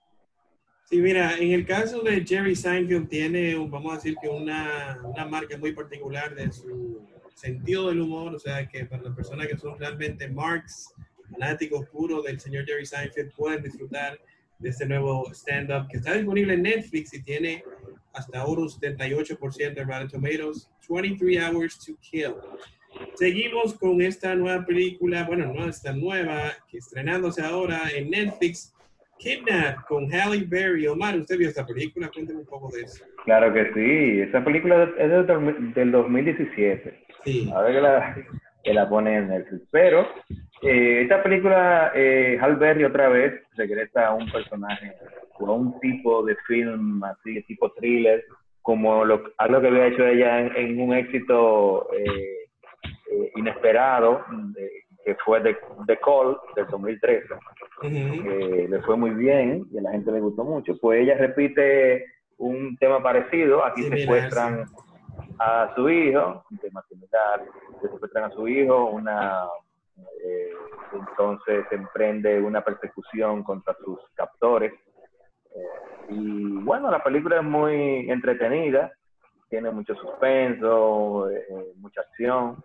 Sí, 0.91 0.97
mira, 0.97 1.37
en 1.37 1.51
el 1.51 1.65
caso 1.65 2.01
de 2.01 2.21
Jerry 2.25 2.53
Seinfeld 2.53 3.07
tiene, 3.07 3.55
vamos 3.55 3.93
a 3.93 3.95
decir 3.95 4.17
que 4.21 4.27
una, 4.27 4.99
una 5.05 5.25
marca 5.25 5.57
muy 5.57 5.71
particular 5.71 6.35
de 6.35 6.51
su 6.51 7.07
sentido 7.33 7.87
del 7.87 8.01
humor, 8.01 8.35
o 8.35 8.39
sea 8.39 8.67
que 8.67 8.83
para 8.83 9.03
las 9.03 9.15
personas 9.15 9.47
que 9.47 9.57
son 9.57 9.79
realmente 9.79 10.27
marks 10.27 10.93
fanáticos 11.31 11.87
puros 11.87 12.25
del 12.25 12.41
señor 12.41 12.65
Jerry 12.65 12.85
Seinfeld 12.85 13.31
pueden 13.37 13.63
disfrutar 13.63 14.19
de 14.59 14.67
este 14.69 14.85
nuevo 14.85 15.31
stand-up 15.33 15.87
que 15.89 15.95
está 15.95 16.11
disponible 16.11 16.55
en 16.55 16.63
Netflix 16.63 17.13
y 17.13 17.23
tiene 17.23 17.63
hasta 18.11 18.41
ahora 18.41 18.63
un 18.63 18.69
78% 18.69 19.73
de 19.73 19.83
Rotten 19.85 20.09
Tomatoes, 20.09 20.69
23 20.89 21.41
Hours 21.41 21.79
to 21.85 21.93
Kill. 22.01 22.35
Seguimos 23.15 23.75
con 23.75 24.01
esta 24.01 24.35
nueva 24.35 24.65
película, 24.65 25.23
bueno, 25.23 25.53
no 25.53 25.69
esta 25.69 25.93
nueva, 25.93 26.51
que 26.69 26.79
estrenándose 26.79 27.41
ahora 27.41 27.89
en 27.95 28.09
Netflix, 28.09 28.73
Kidnap 29.21 29.85
con 29.87 30.09
Halle 30.11 30.45
Berry. 30.47 30.87
Omar, 30.87 31.15
¿usted 31.15 31.37
vio 31.37 31.49
esta 31.49 31.65
película? 31.65 32.09
Cuénteme 32.11 32.39
un 32.39 32.45
poco 32.45 32.69
de 32.71 32.81
eso. 32.81 33.05
Claro 33.23 33.53
que 33.53 33.71
sí, 33.73 34.21
esa 34.21 34.43
película 34.43 34.91
es 34.97 35.75
del 35.75 35.91
2017. 35.91 37.05
Sí. 37.23 37.51
Ahora 37.53 37.71
que 37.71 37.81
la, 37.81 38.15
que 38.63 38.73
la 38.73 38.89
pone 38.89 39.15
en 39.15 39.27
Netflix. 39.29 39.67
Pero 39.71 40.07
eh, 40.63 41.01
esta 41.03 41.21
película, 41.21 41.91
eh, 41.93 42.39
Hal 42.41 42.55
Berry 42.55 42.83
otra 42.83 43.09
vez 43.09 43.33
regresa 43.55 44.07
a 44.07 44.13
un 44.13 44.31
personaje 44.31 44.93
o 45.39 45.47
a 45.47 45.53
un 45.53 45.79
tipo 45.79 46.23
de 46.23 46.35
film 46.47 47.03
así, 47.03 47.43
tipo 47.43 47.71
thriller, 47.73 48.23
como 48.63 49.05
lo, 49.05 49.23
algo 49.37 49.61
que 49.61 49.67
había 49.67 49.87
hecho 49.87 50.05
ella 50.05 50.39
en, 50.39 50.79
un 50.79 50.95
éxito 50.95 51.87
eh, 51.93 52.49
eh, 53.11 53.31
inesperado, 53.35 54.23
que 55.03 55.15
fue 55.25 55.41
The, 55.41 55.57
The, 55.87 55.97
Call 55.97 56.37
del 56.55 56.67
2013. 56.67 57.27
Le 57.89 58.81
fue 58.81 58.97
muy 58.97 59.11
bien 59.11 59.65
y 59.71 59.77
a 59.77 59.81
la 59.81 59.91
gente 59.91 60.11
le 60.11 60.19
gustó 60.19 60.43
mucho. 60.43 60.77
Pues 60.79 61.01
ella 61.01 61.15
repite 61.15 62.05
un 62.37 62.77
tema 62.77 63.01
parecido, 63.01 63.63
aquí 63.63 63.83
se 63.83 63.97
secuestran 63.97 64.65
a 65.39 65.73
su 65.75 65.89
hijo, 65.89 66.43
un 66.49 66.57
tema 66.57 66.83
similar, 66.89 67.43
se 67.81 67.89
secuestran 67.89 68.25
a 68.25 68.31
su 68.31 68.47
hijo, 68.47 68.85
una 68.85 69.45
eh, 70.23 70.51
entonces 70.93 71.65
emprende 71.71 72.41
una 72.41 72.63
persecución 72.63 73.43
contra 73.43 73.75
sus 73.83 73.99
captores. 74.15 74.73
Eh, 75.55 76.09
y 76.09 76.53
bueno, 76.63 76.89
la 76.91 77.03
película 77.03 77.37
es 77.37 77.43
muy 77.43 78.09
entretenida, 78.09 78.91
tiene 79.49 79.71
mucho 79.71 79.95
suspenso, 79.95 81.29
eh, 81.29 81.73
mucha 81.75 82.01
acción, 82.01 82.63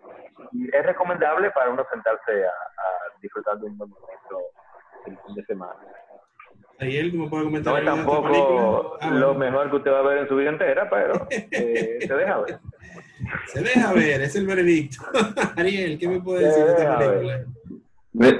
y 0.51 0.67
es 0.73 0.85
recomendable 0.85 1.51
para 1.51 1.69
uno 1.69 1.85
sentarse 1.91 2.45
a, 2.45 2.51
disfrutar 3.19 3.57
de 3.57 3.65
un 3.65 3.75
buen 3.75 3.89
momento 3.89 4.37
el 5.07 5.17
fin 5.25 5.35
de 5.35 5.45
semana. 5.45 5.73
él 6.79 7.11
¿cómo 7.11 7.29
puede 7.29 7.43
comentar? 7.45 7.73
No 7.73 7.79
es 7.79 7.85
tampoco 7.85 8.97
ah, 8.99 9.09
lo 9.09 9.35
mejor 9.35 9.69
que 9.69 9.75
usted 9.77 9.91
va 9.91 9.99
a 9.99 10.03
ver 10.03 10.17
en 10.19 10.27
su 10.27 10.35
vida 10.35 10.49
entera, 10.49 10.89
pero 10.89 11.27
se 11.51 12.15
deja 12.15 12.37
ver. 12.39 12.59
Se 13.47 13.61
deja 13.61 13.93
ver, 13.93 14.21
es 14.21 14.35
el 14.35 14.45
veredicto. 14.45 15.03
Ariel, 15.55 15.97
¿qué 15.97 16.07
me 16.07 16.21
puede 16.21 16.45
decir 16.45 16.65
de 16.65 16.71
esta 16.71 16.97
película? 16.99 17.45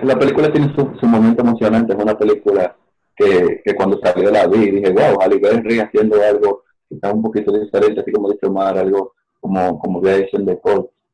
La 0.04 0.18
película 0.18 0.52
tiene 0.52 0.74
su, 0.76 0.98
su 1.00 1.06
momento 1.06 1.44
emocionante, 1.44 1.94
es 1.94 2.00
una 2.00 2.18
película 2.18 2.76
que, 3.16 3.62
que 3.64 3.76
cuando 3.76 4.00
salió 4.00 4.32
la 4.32 4.48
vi 4.48 4.72
dije, 4.72 4.92
wow, 4.92 5.20
Halle 5.22 5.40
Berry 5.40 5.80
haciendo 5.80 6.22
algo 6.22 6.64
que 6.88 6.96
está 6.96 7.12
un 7.12 7.22
poquito 7.22 7.52
diferente, 7.52 8.02
así 8.02 8.12
como 8.12 8.32
dice 8.32 8.48
Omar, 8.48 8.78
algo 8.78 9.14
como, 9.40 9.80
como 9.80 10.00
había 10.00 10.18
hecho 10.18 10.38
en 10.38 10.46
The 10.46 10.60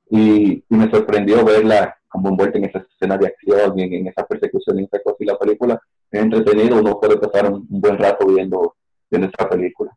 Y, 0.10 0.64
y, 0.70 0.76
me 0.76 0.90
sorprendió 0.92 1.44
verla 1.44 1.98
como 2.14 2.30
envuelta 2.30 2.60
en 2.60 2.66
esa 2.66 2.80
escena 2.80 3.18
de 3.18 3.26
acción, 3.26 3.80
en, 3.80 3.92
en 3.92 4.08
esa 4.08 4.26
persecución 4.26 4.80
y 4.80 4.84
esa 4.84 5.02
cosa. 5.02 5.18
Y 5.20 5.26
la 5.26 5.38
película 5.38 5.82
es 6.12 6.22
entretenida, 6.22 6.80
uno 6.80 7.00
puede 7.00 7.18
pasar 7.18 7.52
un, 7.52 7.66
buen 7.68 7.98
rato 7.98 8.28
viendo, 8.28 8.76
viendo 9.10 9.28
esa 9.28 9.50
película. 9.50 9.92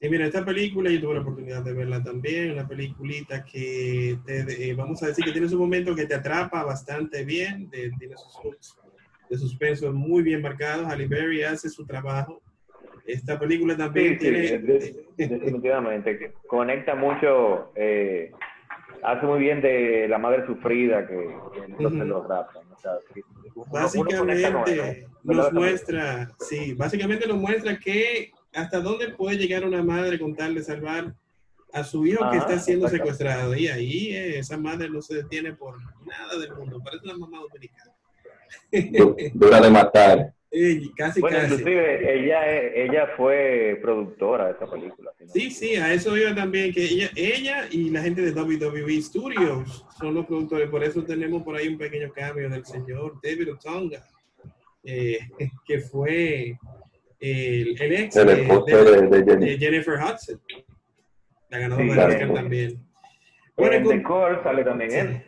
Y 0.00 0.08
mira, 0.08 0.26
esta 0.26 0.44
película 0.44 0.90
yo 0.90 1.00
tuve 1.00 1.14
la 1.14 1.20
oportunidad 1.20 1.62
de 1.62 1.72
verla 1.72 2.02
también, 2.02 2.50
una 2.50 2.66
peliculita 2.66 3.44
que 3.44 4.18
te, 4.26 4.70
eh, 4.70 4.74
vamos 4.74 5.02
a 5.02 5.06
decir 5.06 5.24
que 5.24 5.30
tiene 5.30 5.48
su 5.48 5.58
momento 5.58 5.94
que 5.94 6.06
te 6.06 6.14
atrapa 6.14 6.64
bastante 6.64 7.24
bien, 7.24 7.70
de, 7.70 7.92
tiene 7.98 8.16
sus 8.16 8.76
de 9.28 9.38
suspenso 9.38 9.92
muy 9.92 10.24
bien 10.24 10.42
marcados. 10.42 10.86
Halle 10.86 11.06
Berry 11.06 11.44
hace 11.44 11.70
su 11.70 11.86
trabajo. 11.86 12.42
Esta 13.06 13.38
película 13.38 13.76
también 13.76 14.18
tiene... 14.18 14.58
definitivamente, 15.16 16.32
conecta 16.48 16.96
mucho, 16.96 17.70
eh, 17.76 18.32
hace 19.02 19.26
muy 19.26 19.40
bien 19.40 19.60
de 19.60 20.06
la 20.08 20.18
madre 20.18 20.46
sufrida 20.46 21.06
que, 21.06 21.16
que 21.54 21.82
no 21.82 21.90
se 21.90 22.04
lo 22.04 22.26
básicamente 23.70 25.06
nos 25.22 25.52
muestra, 25.52 26.30
sí, 26.38 26.74
básicamente 26.74 27.26
nos 27.26 27.36
muestra 27.36 27.78
que 27.78 28.32
hasta 28.52 28.80
dónde 28.80 29.10
puede 29.10 29.36
llegar 29.36 29.64
una 29.64 29.82
madre 29.82 30.18
con 30.18 30.34
tal 30.34 30.54
de 30.54 30.62
salvar 30.62 31.14
a 31.72 31.84
su 31.84 32.06
hijo 32.06 32.28
que 32.30 32.38
está 32.38 32.58
siendo 32.58 32.88
secuestrado. 32.88 33.54
Y 33.54 33.68
ahí 33.68 34.10
eh, 34.10 34.38
esa 34.38 34.56
madre 34.56 34.88
no 34.88 35.02
se 35.02 35.16
detiene 35.16 35.52
por 35.52 35.78
nada 36.04 36.38
del 36.38 36.54
mundo, 36.54 36.80
parece 36.82 37.04
una 37.04 37.18
mamá 37.18 37.38
dominicana. 37.40 37.92
Dura 39.34 39.60
de 39.60 39.70
matar. 39.70 40.34
Casi, 40.96 41.20
bueno, 41.20 41.38
inclusive 41.44 42.20
ella, 42.20 42.72
ella 42.74 43.08
fue 43.16 43.78
productora 43.80 44.46
de 44.46 44.52
esta 44.52 44.68
película. 44.68 45.12
Sí, 45.32 45.50
sí, 45.50 45.76
a 45.76 45.92
eso 45.92 46.16
iba 46.16 46.34
también, 46.34 46.72
que 46.72 46.84
ella, 46.84 47.10
ella 47.14 47.68
y 47.70 47.90
la 47.90 48.02
gente 48.02 48.22
de 48.22 48.32
WWE 48.32 49.00
Studios 49.00 49.86
son 49.98 50.14
los 50.14 50.26
productores, 50.26 50.68
por 50.68 50.82
eso 50.82 51.04
tenemos 51.04 51.42
por 51.44 51.54
ahí 51.54 51.68
un 51.68 51.78
pequeño 51.78 52.12
cambio 52.12 52.50
del 52.50 52.64
señor 52.64 53.20
David 53.22 53.52
Otonga, 53.52 54.04
eh, 54.82 55.20
que 55.64 55.80
fue 55.80 56.58
el, 57.20 57.80
el 57.80 57.92
ex 57.92 58.14
de, 58.14 59.56
Jennifer 59.58 59.94
Hudson, 59.94 60.40
la 61.48 61.58
ganadora 61.58 62.10
sí, 62.10 62.34
también. 62.34 62.90
Bueno, 63.56 63.74
en 63.74 64.02
The 64.02 64.42
sale 64.42 64.64
también 64.64 64.90
él. 64.92 65.22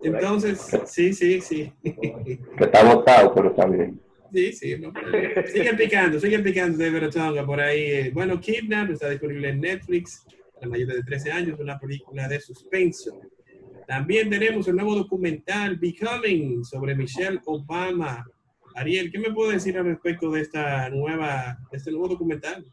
Entonces, 0.00 0.78
sí, 0.84 1.12
sí, 1.12 1.40
sí. 1.40 1.72
Que 1.82 2.64
está 2.64 2.84
botado, 2.84 3.34
pero 3.34 3.50
está 3.50 3.66
bien. 3.66 4.00
Sí, 4.32 4.52
sí, 4.52 4.78
no, 4.78 4.92
siguen 5.46 5.76
picando, 5.76 6.20
siguen 6.20 6.42
picando 6.42 6.78
de 6.78 6.90
Verotonga 6.90 7.46
por 7.46 7.60
ahí. 7.60 8.10
Bueno, 8.10 8.40
Kidnap 8.40 8.90
está 8.90 9.08
disponible 9.08 9.48
en 9.48 9.60
Netflix 9.60 10.24
para 10.54 10.68
mayores 10.68 10.96
de 10.96 11.02
13 11.02 11.32
años, 11.32 11.60
una 11.60 11.78
película 11.78 12.28
de 12.28 12.40
suspenso. 12.40 13.20
También 13.86 14.28
tenemos 14.28 14.68
el 14.68 14.76
nuevo 14.76 14.94
documental 14.94 15.76
Becoming 15.76 16.62
sobre 16.64 16.94
Michelle 16.94 17.40
Obama. 17.46 18.26
Ariel, 18.74 19.10
¿qué 19.10 19.18
me 19.18 19.32
puede 19.32 19.54
decir 19.54 19.78
al 19.78 19.86
respecto 19.86 20.30
de 20.30 20.42
esta 20.42 20.90
nueva, 20.90 21.58
de 21.70 21.78
este 21.78 21.90
nuevo 21.90 22.08
documental? 22.08 22.66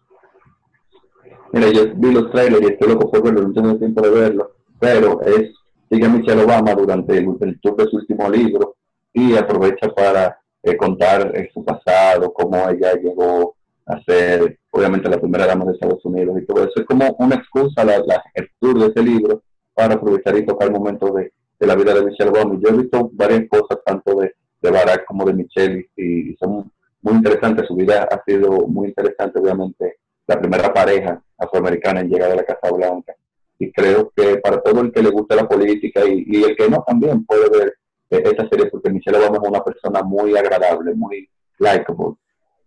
Mira, 1.53 1.71
yo 1.71 1.93
vi 1.95 2.11
los 2.11 2.31
trailers 2.31 2.61
y 2.61 2.73
estoy 2.73 2.89
loco 2.89 3.09
por 3.09 3.23
verlo, 3.23 3.47
no 3.47 3.53
tengo 3.53 3.77
tiempo 3.77 4.01
de 4.01 4.09
verlo, 4.09 4.55
pero 4.79 5.21
es 5.21 5.53
sigue 5.89 6.09
Michelle 6.09 6.43
Obama 6.43 6.73
durante 6.73 7.17
el, 7.17 7.59
tour 7.61 7.75
de 7.77 7.85
su 7.85 7.97
último 7.97 8.29
libro 8.29 8.75
y 9.13 9.35
aprovecha 9.35 9.87
para 9.93 10.37
eh, 10.65 10.77
contar 10.77 11.31
eh, 11.35 11.49
su 11.53 11.63
pasado, 11.63 12.33
cómo 12.33 12.67
ella 12.69 12.93
llegó 12.95 13.55
a 13.85 14.01
ser, 14.03 14.59
obviamente, 14.71 15.09
la 15.09 15.19
primera 15.19 15.45
dama 15.45 15.65
de 15.65 15.73
Estados 15.73 16.03
Unidos 16.03 16.37
y 16.41 16.45
todo 16.45 16.63
eso. 16.63 16.73
Es 16.75 16.85
como 16.85 17.15
una 17.19 17.35
excusa 17.35 17.85
la, 17.85 18.03
tour 18.59 18.79
de 18.79 18.87
ese 18.87 19.03
libro 19.03 19.43
para 19.73 19.95
aprovechar 19.95 20.37
y 20.37 20.45
tocar 20.45 20.71
momentos 20.71 21.13
de, 21.15 21.31
de 21.59 21.67
la 21.67 21.75
vida 21.75 21.93
de 21.93 22.05
Michelle 22.05 22.31
Obama. 22.31 22.59
Yo 22.59 22.69
he 22.69 22.81
visto 22.81 23.09
varias 23.13 23.47
cosas, 23.47 23.79
tanto 23.85 24.15
de, 24.15 24.33
de 24.61 24.71
Barack 24.71 25.05
como 25.05 25.25
de 25.25 25.33
Michelle, 25.33 25.89
y, 25.95 26.31
y 26.31 26.35
son 26.37 26.71
muy 27.01 27.13
interesantes. 27.13 27.67
Su 27.67 27.75
vida 27.75 28.07
ha 28.11 28.23
sido 28.25 28.67
muy 28.67 28.87
interesante, 28.87 29.39
obviamente, 29.39 29.97
la 30.27 30.39
primera 30.39 30.73
pareja 30.73 31.21
afroamericana 31.37 32.01
en 32.01 32.09
llegar 32.09 32.31
a 32.31 32.35
la 32.35 32.43
Casa 32.43 32.71
Blanca 32.71 33.13
y 33.59 33.71
creo 33.71 34.11
que 34.15 34.37
para 34.37 34.61
todo 34.61 34.81
el 34.81 34.91
que 34.91 35.01
le 35.01 35.09
gusta 35.09 35.35
la 35.35 35.47
política 35.47 36.01
y, 36.05 36.43
el 36.43 36.55
que 36.55 36.69
no 36.69 36.83
también 36.85 37.25
puede 37.25 37.49
ver 37.49 37.75
esta 38.09 38.47
serie 38.49 38.67
porque 38.67 38.89
Michelle 38.89 39.17
Obama 39.17 39.37
es 39.41 39.49
una 39.49 39.63
persona 39.63 40.03
muy 40.03 40.35
agradable, 40.37 40.93
muy 40.93 41.29
likable, 41.59 42.15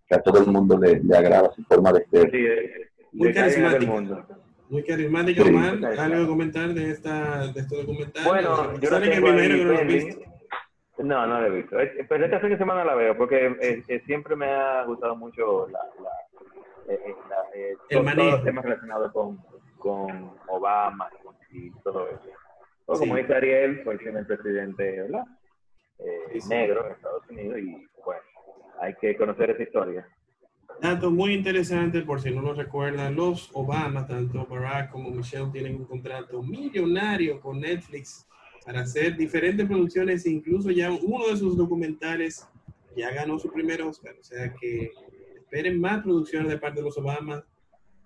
que 0.06 0.14
a 0.14 0.22
todo 0.22 0.40
el 0.40 0.46
mundo 0.46 0.78
le, 0.78 1.00
le 1.02 1.16
agrada 1.16 1.50
su 1.54 1.62
forma 1.64 1.92
de 1.92 2.06
ser. 2.10 2.34
Eh, 2.34 2.90
muy 3.12 3.32
carismática. 3.32 4.26
Muy 4.68 4.84
carismática, 4.84 5.42
sí. 5.42 5.48
Omar, 5.48 5.98
¿algo 5.98 6.20
que 6.22 6.26
comentar 6.26 6.68
de, 6.74 6.90
esta, 6.90 7.46
de 7.52 7.60
este 7.60 7.76
documental? 7.76 8.24
Bueno, 8.24 8.78
yo 8.80 8.90
no 8.90 9.00
que 9.00 9.20
no 9.20 9.32
lo 9.32 9.78
he 9.78 9.84
visto. 9.84 10.20
No, 10.98 11.26
no 11.26 11.40
lo 11.40 11.46
he 11.46 11.50
visto. 11.50 11.76
Pero 12.08 12.24
esta 12.24 12.40
semana 12.58 12.84
la 12.84 12.94
veo 12.94 13.16
porque 13.16 13.56
eh, 13.60 14.02
siempre 14.04 14.36
me 14.36 14.46
ha 14.46 14.84
gustado 14.84 15.16
mucho 15.16 15.68
la, 15.68 15.78
la, 16.02 16.10
el 17.88 18.02
manejo. 18.02 18.16
todos 18.20 18.32
los 18.32 18.44
temas 18.44 18.64
relacionados 18.64 19.12
con, 19.12 19.38
con 19.78 20.32
Obama 20.48 21.08
y 21.50 21.70
todo 21.82 22.06
eso. 22.08 22.20
O 22.90 22.98
como 22.98 23.16
dice 23.16 23.34
Ariel, 23.34 23.82
fue 23.84 23.92
el 23.92 23.98
primer 23.98 24.26
presidente 24.26 25.02
¿verdad? 25.02 25.24
Eh, 25.98 26.38
negro 26.48 26.86
en 26.86 26.92
Estados 26.92 27.28
Unidos 27.28 27.58
y 27.58 27.86
bueno, 28.02 28.22
hay 28.80 28.94
que 28.94 29.14
conocer 29.14 29.50
esa 29.50 29.62
historia. 29.62 30.08
Dato 30.80 31.10
muy 31.10 31.34
interesante, 31.34 32.00
por 32.00 32.22
si 32.22 32.30
no 32.30 32.40
lo 32.40 32.54
recuerdan, 32.54 33.14
los 33.14 33.50
Obama, 33.52 34.06
tanto 34.06 34.46
Barack 34.46 34.90
como 34.90 35.10
Michelle, 35.10 35.50
tienen 35.52 35.74
un 35.76 35.84
contrato 35.84 36.42
millonario 36.42 37.40
con 37.40 37.60
Netflix 37.60 38.26
para 38.64 38.80
hacer 38.80 39.16
diferentes 39.18 39.66
producciones, 39.66 40.24
incluso 40.24 40.70
ya 40.70 40.90
uno 40.90 41.28
de 41.28 41.36
sus 41.36 41.58
documentales 41.58 42.48
ya 42.96 43.12
ganó 43.12 43.38
su 43.38 43.52
primer 43.52 43.82
Oscar, 43.82 44.14
o 44.18 44.24
sea 44.24 44.54
que 44.54 44.90
esperen 45.36 45.78
más 45.78 46.02
producciones 46.02 46.48
de 46.48 46.58
parte 46.58 46.80
de 46.80 46.84
los 46.84 46.96
Obama 46.96 47.44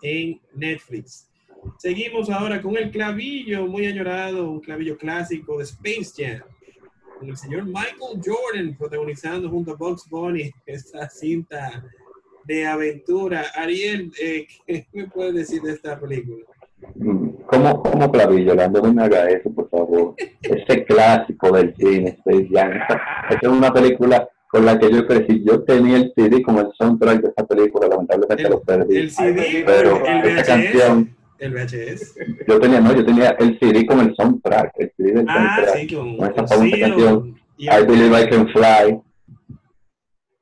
en 0.03 0.41
Netflix. 0.55 1.32
Seguimos 1.79 2.31
ahora 2.31 2.61
con 2.61 2.77
el 2.77 2.91
clavillo 2.91 3.67
muy 3.67 3.87
añorado, 3.87 4.51
un 4.51 4.61
clavillo 4.61 4.97
clásico 4.97 5.59
de 5.59 5.65
Space 5.65 6.13
Jam, 6.17 6.43
con 7.19 7.29
el 7.29 7.37
señor 7.37 7.65
Michael 7.65 8.21
Jordan 8.25 8.77
protagonizando 8.77 9.49
junto 9.49 9.73
a 9.73 9.77
Bugs 9.77 10.09
Bunny 10.09 10.51
esta 10.67 11.09
cinta 11.09 11.85
de 12.45 12.67
aventura. 12.67 13.45
Ariel, 13.55 14.13
eh, 14.21 14.47
¿qué 14.67 14.87
me 14.93 15.07
puedes 15.07 15.35
decir 15.35 15.63
de 15.63 15.73
esta 15.73 15.99
película? 15.99 16.45
¿Cómo, 17.47 17.83
cómo 17.83 18.11
clavillo? 18.11 18.55
No 18.55 18.93
me 18.93 19.03
haga 19.03 19.29
eso, 19.31 19.51
por 19.53 19.71
favor. 19.71 20.15
Ese 20.43 20.85
clásico 20.85 21.53
del 21.53 21.75
cine, 21.77 22.19
Space 22.19 22.49
Jam. 22.51 22.73
Esa 23.31 23.39
es 23.41 23.49
una 23.49 23.73
película 23.73 24.29
con 24.49 24.67
la 24.67 24.79
que 24.79 24.91
yo 24.91 25.07
crecí. 25.07 25.43
Yo 25.45 25.63
tenía 25.63 25.97
el 25.97 26.13
CD 26.15 26.43
como 26.43 26.61
el 26.61 26.73
soundtrack 26.77 27.23
de 27.23 27.29
esa 27.29 27.47
película, 27.47 27.89
lamentablemente 27.89 28.49
lo 28.49 28.61
perdí. 28.61 28.97
El 28.97 29.11
CD, 29.11 29.63
pero 29.65 30.05
el 30.05 30.27
esa 30.27 30.45
canción 30.45 31.17
el 31.43 31.53
VHS. 31.53 32.15
Yo 32.47 32.61
tenía, 32.61 32.81
no, 32.81 32.95
yo 32.95 33.05
tenía 33.05 33.31
el 33.31 33.59
CD 33.59 33.85
con 33.85 34.01
el 34.01 34.15
soundtrack, 34.15 34.73
el 34.79 34.93
CD 34.97 35.13
del 35.13 35.27
ah, 35.29 35.57
soundtrack. 35.57 35.77
Sí, 35.79 35.95
con, 35.95 36.17
con 36.17 36.31
esa 36.31 36.47
famosa 36.47 36.79
canción, 36.79 37.41
I 37.59 37.87
Believe 37.87 38.23
I 38.23 38.31
Can 38.31 38.49
Fly. 38.49 39.03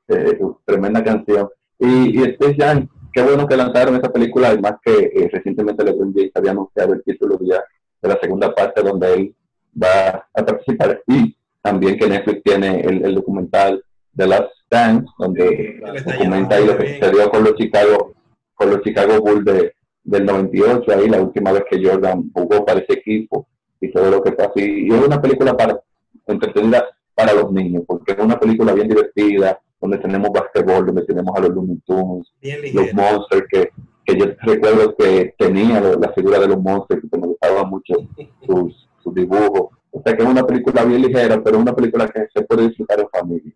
Eh, 0.09 0.39
tremenda 0.65 1.03
canción. 1.03 1.49
Y, 1.79 2.19
y 2.19 2.23
Space 2.23 2.55
Jam, 2.57 2.87
qué 3.11 3.21
bueno 3.23 3.47
que 3.47 3.57
lanzaron 3.57 3.95
esa 3.95 4.11
película, 4.11 4.49
además 4.49 4.75
que 4.83 4.91
eh, 4.91 5.29
recientemente 5.31 5.83
LeBron 5.83 6.13
James 6.13 6.31
había 6.35 6.51
anunciado 6.51 6.93
el 6.93 7.03
título 7.03 7.39
ya 7.41 7.63
de 8.01 8.09
la 8.09 8.19
segunda 8.19 8.53
parte 8.53 8.81
donde 8.81 9.13
él 9.13 9.35
va 9.81 10.27
a 10.33 10.45
participar 10.45 11.01
y 11.07 11.35
también 11.61 11.97
que 11.97 12.07
Netflix 12.07 12.43
tiene 12.43 12.81
el, 12.81 13.05
el 13.05 13.15
documental 13.15 13.83
The 14.15 14.27
Last 14.27 14.51
Dance, 14.69 15.07
donde 15.17 15.81
documenta 16.05 16.55
ahí 16.55 16.65
lo 16.65 16.77
que 16.77 16.93
sucedió 16.99 17.29
con 17.29 17.43
los 17.43 17.55
Chicago, 17.55 18.13
con 18.53 18.69
los 18.69 18.81
Chicago 18.81 19.21
Bulls 19.21 19.45
de, 19.45 19.73
del 20.03 20.25
98, 20.25 20.91
ahí 20.91 21.09
la 21.09 21.21
última 21.21 21.51
vez 21.51 21.63
que 21.69 21.83
Jordan 21.83 22.31
jugó 22.33 22.65
para 22.65 22.79
ese 22.79 22.93
equipo 22.93 23.47
y 23.79 23.91
todo 23.91 24.09
lo 24.09 24.23
que 24.23 24.31
pasó. 24.31 24.53
Y, 24.55 24.87
y 24.87 24.93
es 24.93 25.05
una 25.05 25.21
película 25.21 25.55
para 25.55 25.79
entretenida 26.27 26.85
para 27.13 27.33
los 27.33 27.51
niños, 27.51 27.83
porque 27.85 28.13
es 28.13 28.19
una 28.19 28.39
película 28.39 28.73
bien 28.73 28.87
divertida, 28.87 29.59
donde 29.79 29.97
tenemos 29.97 30.31
basquetbol, 30.31 30.85
donde 30.85 31.05
tenemos 31.05 31.35
a 31.35 31.41
los 31.41 31.49
Looney 31.49 31.77
Tunes, 31.85 32.31
los 32.73 32.93
Monsters, 32.93 33.47
que, 33.49 33.69
que 34.05 34.17
yo 34.17 34.25
recuerdo 34.41 34.95
que 34.95 35.33
tenía 35.37 35.81
la 35.81 36.13
figura 36.13 36.39
de 36.39 36.47
los 36.47 36.61
Monsters, 36.61 37.01
que 37.01 37.17
me 37.17 37.27
gustaba 37.27 37.63
mucho 37.63 37.95
sus, 38.45 38.89
sus 39.03 39.13
dibujos. 39.13 39.69
O 39.91 40.01
sea 40.01 40.15
que 40.15 40.23
es 40.23 40.29
una 40.29 40.45
película 40.45 40.85
bien 40.85 41.01
ligera, 41.01 41.41
pero 41.43 41.57
es 41.57 41.61
una 41.61 41.75
película 41.75 42.07
que 42.07 42.27
se 42.33 42.43
puede 42.43 42.69
disfrutar 42.69 42.99
en 43.01 43.09
familia. 43.09 43.53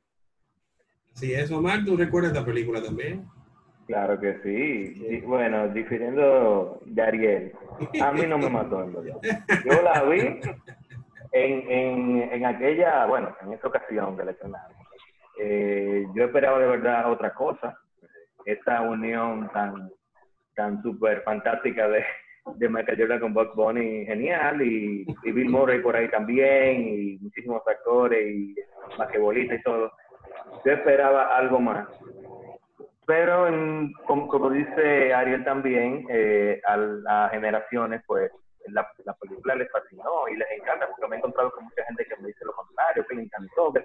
Sí, 1.14 1.34
eso, 1.34 1.58
Omar, 1.58 1.86
¿tú 1.86 1.96
recuerdas 1.96 2.34
esta 2.34 2.46
película 2.46 2.84
también? 2.84 3.26
Claro 3.88 4.20
que 4.20 4.40
sí. 4.42 5.22
Bueno, 5.26 5.68
difiriendo 5.70 6.80
de 6.86 7.02
Ariel, 7.02 7.52
a 8.02 8.12
mí 8.12 8.22
no 8.28 8.38
me 8.38 8.50
mató 8.50 8.84
en 8.84 8.94
verdad. 8.94 9.20
Yo 9.64 9.82
la 9.82 10.04
vi 10.04 10.40
en, 11.32 11.72
en, 11.72 12.22
en 12.32 12.46
aquella, 12.46 13.06
bueno, 13.06 13.36
en 13.42 13.54
esa 13.54 13.68
ocasión 13.68 14.18
que 14.18 14.26
le 14.26 14.36
eh, 15.38 16.06
yo 16.16 16.24
esperaba 16.24 16.60
de 16.60 16.68
verdad 16.68 17.12
otra 17.12 17.34
cosa. 17.34 17.78
Esta 18.46 18.82
unión 18.82 19.50
tan 19.52 19.92
tan 20.56 20.82
súper 20.82 21.22
fantástica 21.24 21.88
de, 21.88 22.04
de 22.56 22.70
Michael 22.70 22.98
Jordan 22.98 23.20
con 23.20 23.34
Bugs 23.34 23.56
Bunny, 23.56 24.06
genial, 24.06 24.62
y, 24.62 25.06
Bill 25.24 25.50
Murray 25.50 25.82
por 25.82 25.96
ahí 25.96 26.10
también, 26.10 26.82
y 26.82 27.18
muchísimos 27.18 27.62
actores, 27.68 28.34
y 28.34 28.56
basquetbolistas 28.98 29.60
y 29.60 29.64
todo. 29.64 29.92
Yo 30.64 30.72
esperaba 30.72 31.36
algo 31.36 31.60
más. 31.60 31.88
Pero, 33.08 33.48
como, 34.08 34.50
dice 34.50 35.14
Ariel 35.14 35.44
también, 35.44 36.06
eh, 36.10 36.60
a 36.66 36.78
las 36.78 37.32
generaciones, 37.32 38.02
pues, 38.08 38.32
la, 38.68 38.88
la, 39.04 39.14
película 39.14 39.56
les 39.56 39.72
fascinó 39.72 40.28
y 40.32 40.38
les 40.38 40.48
encanta 40.60 40.88
porque 40.88 41.08
me 41.08 41.16
he 41.16 41.20
encontrado 41.20 41.52
con 41.52 41.66
mucha 41.66 41.84
gente 41.86 42.06
que 42.06 42.16
me 42.18 42.30
dice 42.30 42.46
lo 42.46 42.54
contrario, 42.54 43.06
que 43.08 43.16
le 43.16 43.22
encantó, 43.24 43.72
que 43.72 43.80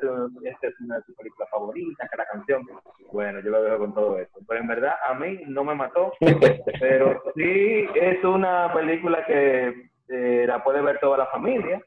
esta 0.49 0.67
es 0.69 0.81
una 0.81 0.97
de 0.97 1.03
sus 1.03 1.17
películas 1.17 1.51
favoritas, 1.51 2.11
que 2.11 2.17
la 2.17 2.27
canción, 2.27 2.67
bueno, 3.13 3.41
yo 3.41 3.51
lo 3.51 3.63
dejo 3.63 3.79
con 3.79 3.95
todo 3.95 4.19
esto. 4.19 4.41
Pero 4.49 4.61
en 4.61 4.69
verdad 4.69 4.95
a 5.07 5.15
mí 5.15 5.43
no 5.47 5.65
me 5.65 5.75
mató, 5.75 6.13
pero 6.81 7.23
sí 7.35 7.89
es 7.95 8.25
una 8.25 8.73
película 8.73 9.25
que 9.27 9.91
eh, 10.09 10.45
la 10.47 10.65
puede 10.65 10.81
ver 10.81 10.99
toda 10.99 11.19
la 11.19 11.27
familia. 11.27 11.83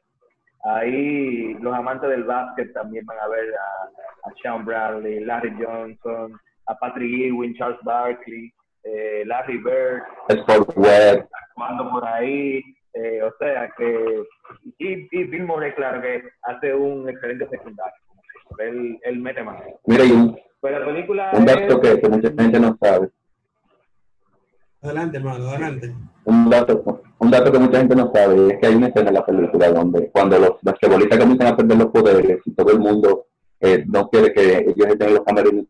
Ahí 0.64 1.54
los 1.54 1.74
amantes 1.74 2.08
del 2.08 2.24
básquet 2.24 2.72
también 2.72 3.04
van 3.04 3.18
a 3.18 3.28
ver 3.28 3.54
a, 3.54 4.28
a 4.28 4.34
Sean 4.40 4.64
Bradley, 4.64 5.20
Larry 5.20 5.54
Johnson, 5.62 6.40
a 6.66 6.74
Patrick 6.76 7.10
Ewing, 7.10 7.54
Charles 7.54 7.78
Barkley, 7.82 8.52
eh, 8.84 9.24
Larry 9.26 9.58
Bird, 9.58 10.02
Sport 10.28 10.76
Web, 10.76 11.26
actuando 11.48 11.90
por 11.90 12.06
ahí, 12.06 12.62
eh, 12.94 13.22
o 13.22 13.32
sea 13.38 13.70
que, 13.76 14.24
y, 14.78 15.08
y 15.10 15.24
Bill 15.24 15.44
Murray, 15.44 15.72
claro 15.74 16.00
que 16.00 16.22
hace 16.42 16.74
un 16.74 17.08
excelente 17.08 17.48
secundario. 17.48 17.94
Él, 18.58 18.98
él 19.02 19.18
mete 19.20 19.42
más. 19.42 19.62
Mira, 19.86 20.04
y 20.04 20.12
un, 20.12 20.38
Pero 20.60 20.78
la 20.78 20.86
película 20.86 21.30
un 21.34 21.44
dato 21.44 21.80
que, 21.80 22.00
que, 22.00 22.08
mucha 22.08 22.28
gente 22.28 22.60
no 22.60 22.76
sabe. 22.80 23.08
Adelante, 24.82 25.16
hermano, 25.16 25.48
adelante. 25.48 25.94
Un 26.26 26.50
dato, 26.50 27.02
un 27.18 27.30
dato 27.30 27.50
que 27.50 27.58
mucha 27.58 27.78
gente 27.78 27.96
no 27.96 28.12
sabe 28.14 28.52
es 28.52 28.60
que 28.60 28.66
hay 28.66 28.74
una 28.74 28.88
escena 28.88 29.08
en 29.08 29.14
la 29.14 29.26
película 29.26 29.70
donde 29.70 30.10
cuando 30.10 30.38
los 30.38 30.50
basquetbolistas 30.62 31.18
comienzan 31.18 31.48
a 31.48 31.56
perder 31.56 31.78
los 31.78 31.88
poderes 31.88 32.40
y 32.44 32.54
todo 32.54 32.70
el 32.72 32.78
mundo 32.78 33.26
eh, 33.60 33.84
no 33.88 34.08
quiere 34.10 34.32
que 34.32 34.58
ellos 34.58 34.86
estén 34.86 35.08
en 35.08 35.14
los 35.14 35.24
camarines 35.24 35.64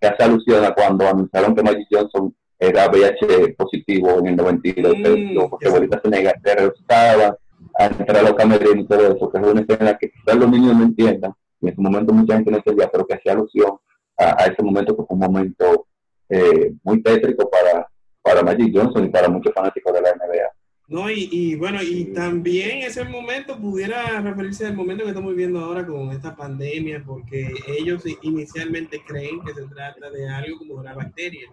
que 0.00 0.08
hace 0.08 0.22
alusión 0.22 0.64
a 0.64 0.74
cuando 0.74 1.06
anunciaron 1.06 1.54
que 1.54 1.62
Magic 1.62 1.86
Johnson 1.90 2.34
era 2.58 2.88
VIH 2.88 3.54
positivo 3.56 4.18
en 4.18 4.28
el 4.28 4.36
92, 4.36 4.94
mm, 4.96 5.34
los 5.34 5.50
futbolistas 5.50 6.00
se 6.02 6.10
negaban, 6.10 7.36
a 7.78 7.86
entrar 7.86 8.16
a 8.16 8.22
los 8.22 8.34
camerinos 8.34 8.84
y 8.84 8.86
todo 8.86 9.14
eso, 9.14 9.30
que 9.30 9.38
es 9.38 9.46
una 9.46 9.60
escena 9.60 9.98
que 9.98 10.10
quizás 10.10 10.36
los 10.36 10.50
niños 10.50 10.76
no 10.76 10.84
entiendan, 10.84 11.32
y 11.60 11.66
en 11.66 11.72
ese 11.72 11.80
momento 11.80 12.12
mucha 12.12 12.34
gente 12.34 12.50
no 12.50 12.56
entendía, 12.58 12.88
pero 12.90 13.06
que 13.06 13.14
hacía 13.14 13.32
alusión 13.32 13.78
a, 14.18 14.44
ese 14.44 14.62
momento 14.62 14.96
que 14.96 15.04
fue 15.04 15.14
un 15.14 15.20
momento 15.20 15.86
eh, 16.28 16.74
muy 16.82 17.02
tétrico 17.02 17.48
para, 17.48 17.86
para 18.22 18.42
Magic 18.42 18.74
Johnson 18.74 19.04
y 19.04 19.08
para 19.08 19.28
muchos 19.28 19.52
fanáticos 19.54 19.92
de 19.94 20.00
la 20.02 20.10
NBA. 20.12 20.59
No, 20.90 21.08
y, 21.08 21.28
y, 21.30 21.54
bueno, 21.54 21.80
y 21.80 22.06
también 22.06 22.78
ese 22.78 23.04
momento 23.04 23.56
pudiera 23.56 24.20
referirse 24.20 24.66
al 24.66 24.74
momento 24.74 25.04
que 25.04 25.10
estamos 25.10 25.30
viviendo 25.30 25.60
ahora 25.60 25.86
con 25.86 26.10
esta 26.10 26.34
pandemia, 26.34 27.04
porque 27.06 27.48
ellos 27.68 28.02
inicialmente 28.22 29.00
creen 29.06 29.40
que 29.42 29.54
se 29.54 29.68
trata 29.68 30.10
de 30.10 30.28
algo 30.28 30.58
como 30.58 30.74
una 30.74 30.92
bacteria. 30.92 31.48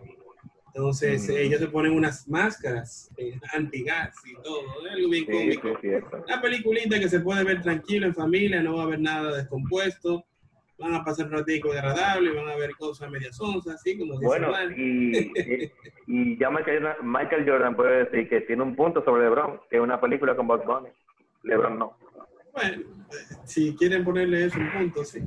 Entonces 0.74 1.30
ellos 1.30 1.60
se 1.60 1.68
ponen 1.68 1.92
unas 1.92 2.28
máscaras 2.28 3.12
eh, 3.18 3.40
antigas 3.54 4.16
y 4.26 4.42
todo, 4.42 4.64
algo 4.92 5.10
bien 5.10 5.26
cómico. 5.26 5.80
Una 6.26 6.42
peliculita 6.42 7.00
que 7.00 7.08
se 7.08 7.20
puede 7.20 7.44
ver 7.44 7.62
tranquilo 7.62 8.08
en 8.08 8.16
familia, 8.16 8.64
no 8.64 8.78
va 8.78 8.82
a 8.82 8.86
haber 8.86 9.00
nada 9.00 9.38
descompuesto, 9.38 10.26
van 10.78 10.94
a 10.96 11.04
pasar 11.04 11.26
un 11.26 11.34
ratico 11.34 11.72
agradable, 11.72 12.34
van 12.34 12.50
a 12.50 12.56
ver 12.56 12.72
cosas 12.76 13.10
medias 13.10 13.40
onzas, 13.40 13.76
así 13.76 13.98
como 13.98 14.14
dice 14.14 14.26
Bueno, 14.26 14.52
y, 14.76 15.32
y, 16.08 16.38
ya 16.38 16.50
Michael 16.50 17.50
Jordan, 17.50 17.76
puede 17.76 18.06
decir 18.06 18.30
que 18.30 18.42
tiene 18.42 18.64
un 18.64 18.76
punto 18.76 19.04
sobre 19.04 19.24
LeBron, 19.24 19.60
que 19.70 19.78
es 19.78 19.82
una 19.82 20.00
película 20.00 20.36
con 20.36 20.48
Bugs 20.48 20.66
Bunny. 20.66 20.90
LeBron 21.44 21.80
no. 21.80 21.98
Bueno, 22.54 22.84
si 23.46 23.76
quieren 23.76 24.04
ponerle 24.04 24.46
eso 24.46 24.60
un 24.60 24.72
punto, 24.72 25.04
sí. 25.04 25.22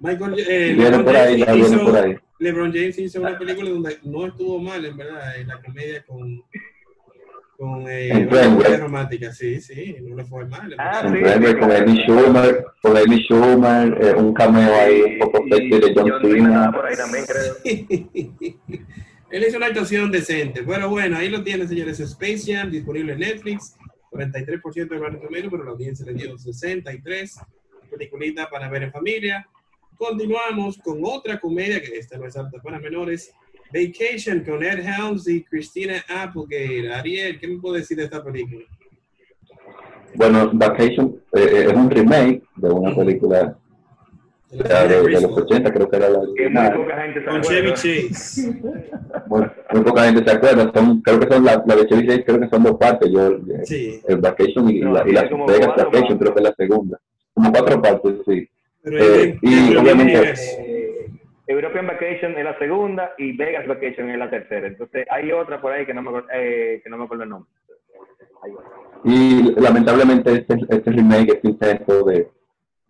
Michael, 0.00 0.34
eh, 0.38 0.74
LeBron, 0.74 1.06
James 1.06 1.72
hizo, 1.72 2.20
LeBron 2.38 2.72
James 2.72 2.98
hizo 2.98 3.20
una 3.20 3.38
película 3.38 3.70
donde 3.70 3.98
no 4.02 4.26
estuvo 4.26 4.58
mal, 4.58 4.84
en 4.84 4.96
verdad, 4.96 5.38
en 5.38 5.48
la 5.48 5.60
comedia 5.62 6.04
con 6.04 6.42
con 7.64 7.86
eh, 7.88 8.28
comedia 8.28 8.76
romántica, 8.76 9.32
sí, 9.32 9.58
sí, 9.58 9.96
no 10.02 10.16
le 10.16 10.24
fue 10.24 10.44
mal. 10.44 10.74
Ah, 10.76 11.00
sí, 11.00 11.54
con 11.58 11.72
Amy 11.72 12.02
Schumer, 12.02 12.66
con 12.82 12.94
Amy 12.94 13.24
Schumer, 13.24 14.04
eh, 14.04 14.14
un 14.14 14.34
cameo 14.34 14.74
ahí 14.74 15.00
un 15.02 15.18
poco 15.20 15.44
sexy 15.48 15.70
de 15.70 15.94
John 15.96 16.12
Cena. 16.20 16.70
Por 16.70 16.84
ahí 16.84 16.94
también, 16.94 17.24
creo. 17.24 17.56
Él 19.30 19.44
hizo 19.48 19.56
una 19.56 19.66
actuación 19.66 20.12
decente. 20.12 20.62
Pero 20.62 20.90
bueno, 20.90 21.16
ahí 21.16 21.30
lo 21.30 21.42
tienen, 21.42 21.66
señores. 21.66 21.98
Space 22.00 22.52
Jam, 22.52 22.70
disponible 22.70 23.14
en 23.14 23.20
Netflix. 23.20 23.76
43% 24.10 24.74
de 24.74 24.98
Rotten 24.98 25.20
Tomatoes, 25.20 25.50
pero 25.50 25.64
la 25.64 25.70
audiencia 25.70 26.04
le 26.04 26.12
dio 26.12 26.36
63. 26.36 27.40
Peliculita 27.90 28.50
para 28.50 28.68
ver 28.68 28.82
en 28.82 28.92
familia. 28.92 29.48
Continuamos 29.96 30.76
con 30.84 31.00
otra 31.02 31.40
comedia, 31.40 31.80
que 31.80 31.96
esta 31.96 32.18
no 32.18 32.26
es 32.26 32.36
apta 32.36 32.60
para 32.60 32.78
menores. 32.78 33.32
Vacation 33.72 34.44
con 34.44 34.62
Ed 34.62 34.80
Helms 34.80 35.28
y 35.28 35.42
Christina 35.42 36.04
Applegate. 36.08 36.92
Ariel, 36.92 37.38
¿qué 37.38 37.48
me 37.48 37.58
puedo 37.58 37.74
decir 37.74 37.96
de 37.96 38.04
esta 38.04 38.22
película? 38.22 38.64
Bueno, 40.14 40.50
Vacation 40.52 41.20
eh, 41.32 41.40
eh, 41.40 41.66
es 41.68 41.72
un 41.72 41.90
remake 41.90 42.42
de 42.56 42.70
una 42.70 42.94
película 42.94 43.58
de, 44.50 45.20
los 45.20 45.36
80, 45.36 45.72
creo 45.72 45.88
que 45.88 45.96
era 45.96 46.08
la 46.08 46.20
Con 47.24 47.42
Chevy 47.42 47.72
Chase. 47.72 48.52
muy 49.26 49.82
poca 49.82 50.04
gente 50.04 50.24
se 50.24 50.36
acuerda. 50.36 50.70
Son, 50.72 51.00
creo 51.02 51.20
que 51.20 51.34
son 51.34 51.44
la, 51.44 51.62
la 51.66 51.76
de 51.76 51.86
Chevy 51.86 52.06
Chase, 52.06 52.24
creo 52.24 52.40
que 52.40 52.48
son 52.48 52.62
dos 52.62 52.76
partes. 52.76 53.10
Yo, 53.10 53.32
eh, 53.32 53.64
sí. 53.64 54.00
El 54.06 54.18
Vacation 54.18 54.70
y, 54.70 54.80
la, 54.80 55.04
y 55.06 55.12
la 55.12 55.22
Vegas 55.22 55.76
Vacation, 55.76 56.18
creo 56.18 56.34
que 56.34 56.40
es 56.40 56.48
la 56.48 56.54
segunda. 56.54 57.00
Como 57.32 57.50
cuatro 57.50 57.82
partes, 57.82 58.14
sí. 58.26 58.48
Eh, 58.84 59.38
y 59.42 59.76
obviamente. 59.76 60.34
European 61.46 61.86
Vacation 61.86 62.36
es 62.36 62.44
la 62.44 62.58
segunda 62.58 63.12
y 63.18 63.36
Vegas 63.36 63.66
Vacation 63.66 64.10
es 64.10 64.18
la 64.18 64.30
tercera. 64.30 64.66
Entonces 64.66 65.06
hay 65.10 65.30
otra 65.32 65.60
por 65.60 65.72
ahí 65.72 65.86
que 65.86 65.94
no 65.94 66.02
me, 66.02 66.10
eh, 66.32 66.80
que 66.82 66.90
no 66.90 66.98
me 66.98 67.04
acuerdo 67.04 67.24
el 67.24 67.30
nombre. 67.30 67.50
Y 69.04 69.60
lamentablemente 69.60 70.32
este, 70.32 70.56
este 70.68 70.90
remake, 70.90 71.34
este 71.34 71.48
intento 71.48 72.04
de 72.04 72.28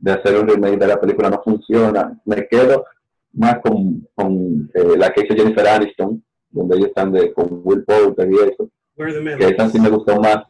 de 0.05 0.13
hacer 0.13 0.39
un 0.39 0.47
remake 0.47 0.79
de 0.79 0.87
la 0.87 1.01
película 1.01 1.31
no 1.31 1.41
funciona. 1.43 2.21
Me 2.27 2.47
quedo 2.47 2.85
más 3.33 3.61
con, 3.61 4.07
con 4.15 4.71
eh, 4.75 4.97
la 4.99 5.11
que 5.11 5.23
hizo 5.23 5.35
Jennifer 5.35 5.67
Aniston, 5.67 6.23
donde 6.51 6.77
ellos 6.77 6.89
están 6.89 7.11
de, 7.11 7.33
con 7.33 7.63
Will 7.65 7.85
Poulter 7.85 8.31
y 8.31 8.35
eso. 8.35 8.69
Que 8.97 9.47
esa 9.47 9.69
sí 9.71 9.81
me 9.81 9.89
gustó 9.89 10.21
más. 10.21 10.45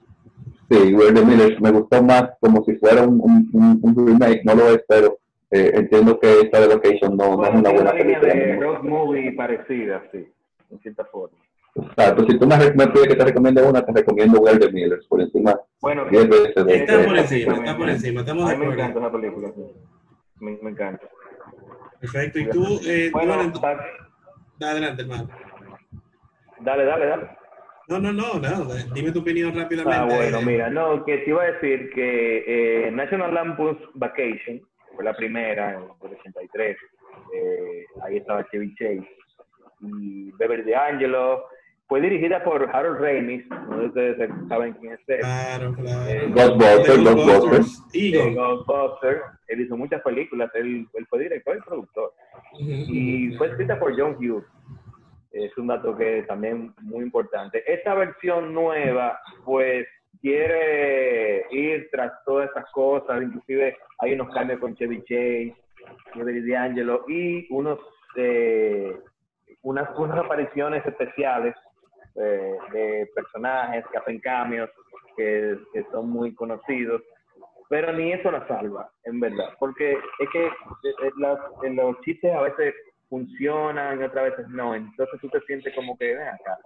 Sí, 0.68 0.92
Where 0.92 1.12
the 1.12 1.24
Millers 1.24 1.60
me 1.60 1.70
gustó 1.70 2.02
más 2.02 2.30
como 2.40 2.64
si 2.64 2.74
fuera 2.76 3.02
un, 3.06 3.20
un, 3.20 3.78
un 3.80 4.06
remake, 4.06 4.42
no 4.44 4.56
lo 4.56 4.70
es, 4.70 4.82
pero 4.88 5.18
eh, 5.54 5.70
entiendo 5.74 6.18
que 6.18 6.40
esta 6.40 6.60
de 6.60 6.66
Location 6.66 7.16
no, 7.16 7.36
no 7.36 7.44
es 7.44 7.54
una 7.54 7.70
buena 7.70 7.92
película. 7.92 8.34
De 8.34 8.56
road 8.56 8.82
movie 8.82 9.32
parecida, 9.32 10.02
sí, 10.10 10.26
en 10.70 10.80
cierta 10.80 11.04
forma. 11.04 11.38
Exacto, 11.76 12.26
si 12.26 12.38
tú 12.38 12.46
me, 12.46 12.56
me 12.56 12.86
pides 12.88 13.08
que 13.08 13.14
te 13.14 13.24
recomiende 13.24 13.62
una, 13.62 13.84
te 13.84 13.92
recomiendo 13.92 14.40
Where 14.40 14.58
the 14.58 14.72
Millers, 14.72 15.06
por 15.06 15.20
encima 15.20 15.56
bueno, 15.80 16.06
10 16.06 16.28
veces 16.28 16.66
de 16.66 16.74
Está 16.76 17.04
por 17.04 17.18
encima, 17.18 17.54
está 17.54 17.76
por 17.76 17.88
encima, 17.88 18.20
estamos 18.20 18.48
de 18.48 18.54
acuerdo. 18.54 18.74
Me 18.74 18.82
encanta 18.82 18.98
esa 18.98 19.12
película, 19.12 19.52
me, 20.40 20.58
me 20.60 20.70
encanta. 20.70 21.08
Perfecto, 22.00 22.38
y 22.40 22.48
tú, 22.48 22.80
eh, 22.84 23.10
bueno, 23.12 23.52
tú, 23.52 23.60
adelante, 24.64 25.02
hermano. 25.02 25.28
Dale, 26.60 26.84
dale, 26.84 27.06
dale. 27.06 27.28
No, 27.86 28.00
no, 28.00 28.12
no, 28.12 28.40
no, 28.40 28.74
dime 28.92 29.12
tu 29.12 29.20
opinión 29.20 29.54
rápidamente. 29.54 29.98
Ah, 29.98 30.04
bueno, 30.04 30.42
mira, 30.42 30.68
no, 30.70 31.04
que 31.04 31.18
te 31.18 31.30
iba 31.30 31.42
a 31.42 31.52
decir 31.52 31.90
que 31.94 32.86
eh, 32.86 32.90
National 32.90 33.34
Lampoon's 33.34 33.78
Vacation 33.94 34.60
fue 34.94 35.04
la 35.04 35.14
primera, 35.14 35.74
en 35.74 35.82
el 35.82 36.16
83, 36.16 36.76
eh, 37.34 37.84
ahí 38.02 38.16
estaba 38.16 38.46
Chevy 38.50 38.74
Chase, 38.74 39.08
y 39.80 40.30
Beverly 40.32 40.72
Angelo, 40.74 41.44
fue 41.86 42.00
dirigida 42.00 42.42
por 42.42 42.68
Harold 42.74 43.00
Ramis, 43.00 43.46
no 43.48 43.80
sé 43.80 43.86
ustedes 43.86 44.30
saben 44.48 44.72
quién 44.74 44.94
es 44.94 45.00
él. 45.06 45.20
Claro, 45.20 45.74
claro. 45.74 46.10
Eh, 46.10 46.30
Ghostbusters, 46.34 47.04
Ghostbusters. 47.04 48.34
Ghostbusters. 48.34 49.22
Él 49.48 49.60
hizo 49.60 49.76
muchas 49.76 50.00
películas, 50.02 50.50
él, 50.54 50.88
él 50.94 51.06
fue 51.08 51.20
director 51.20 51.56
y 51.56 51.60
productor. 51.60 52.12
Y 52.58 53.36
fue 53.36 53.48
escrita 53.48 53.78
por 53.78 53.98
John 53.98 54.16
Hughes. 54.16 54.44
Es 55.30 55.56
un 55.58 55.66
dato 55.66 55.96
que 55.96 56.20
es 56.20 56.26
también 56.26 56.72
muy 56.80 57.04
importante. 57.04 57.62
Esta 57.70 57.94
versión 57.94 58.54
nueva, 58.54 59.18
pues, 59.44 59.86
quiere 60.24 61.44
ir 61.50 61.90
tras 61.90 62.10
todas 62.24 62.48
esas 62.50 62.64
cosas, 62.72 63.22
inclusive 63.22 63.76
hay 63.98 64.14
unos 64.14 64.32
cambios 64.32 64.58
con 64.58 64.74
Chevy 64.74 65.02
Chase, 65.02 65.54
Chevy 66.14 66.50
D'Angelo 66.50 67.04
y 67.06 67.46
unos 67.52 67.78
eh, 68.16 68.98
unas, 69.60 69.86
unas 69.98 70.18
apariciones 70.18 70.84
especiales 70.86 71.54
eh, 72.14 72.56
de 72.72 73.10
personajes 73.14 73.84
que 73.92 73.98
hacen 73.98 74.18
cambios, 74.20 74.70
que, 75.14 75.58
son 75.92 76.08
muy 76.08 76.34
conocidos, 76.34 77.02
pero 77.68 77.92
ni 77.92 78.12
eso 78.12 78.30
la 78.30 78.48
salva, 78.48 78.88
en 79.04 79.20
verdad, 79.20 79.50
porque 79.58 79.98
es 80.20 80.28
que 80.30 80.50
los 81.68 82.00
chistes 82.00 82.34
a 82.34 82.40
veces 82.40 82.74
funcionan 83.10 84.00
y 84.00 84.04
otras 84.04 84.30
veces 84.30 84.48
no, 84.48 84.74
entonces 84.74 85.20
tú 85.20 85.28
te 85.28 85.40
sientes 85.42 85.74
como 85.74 85.98
que, 85.98 86.14
ven 86.14 86.28
acá, 86.28 86.56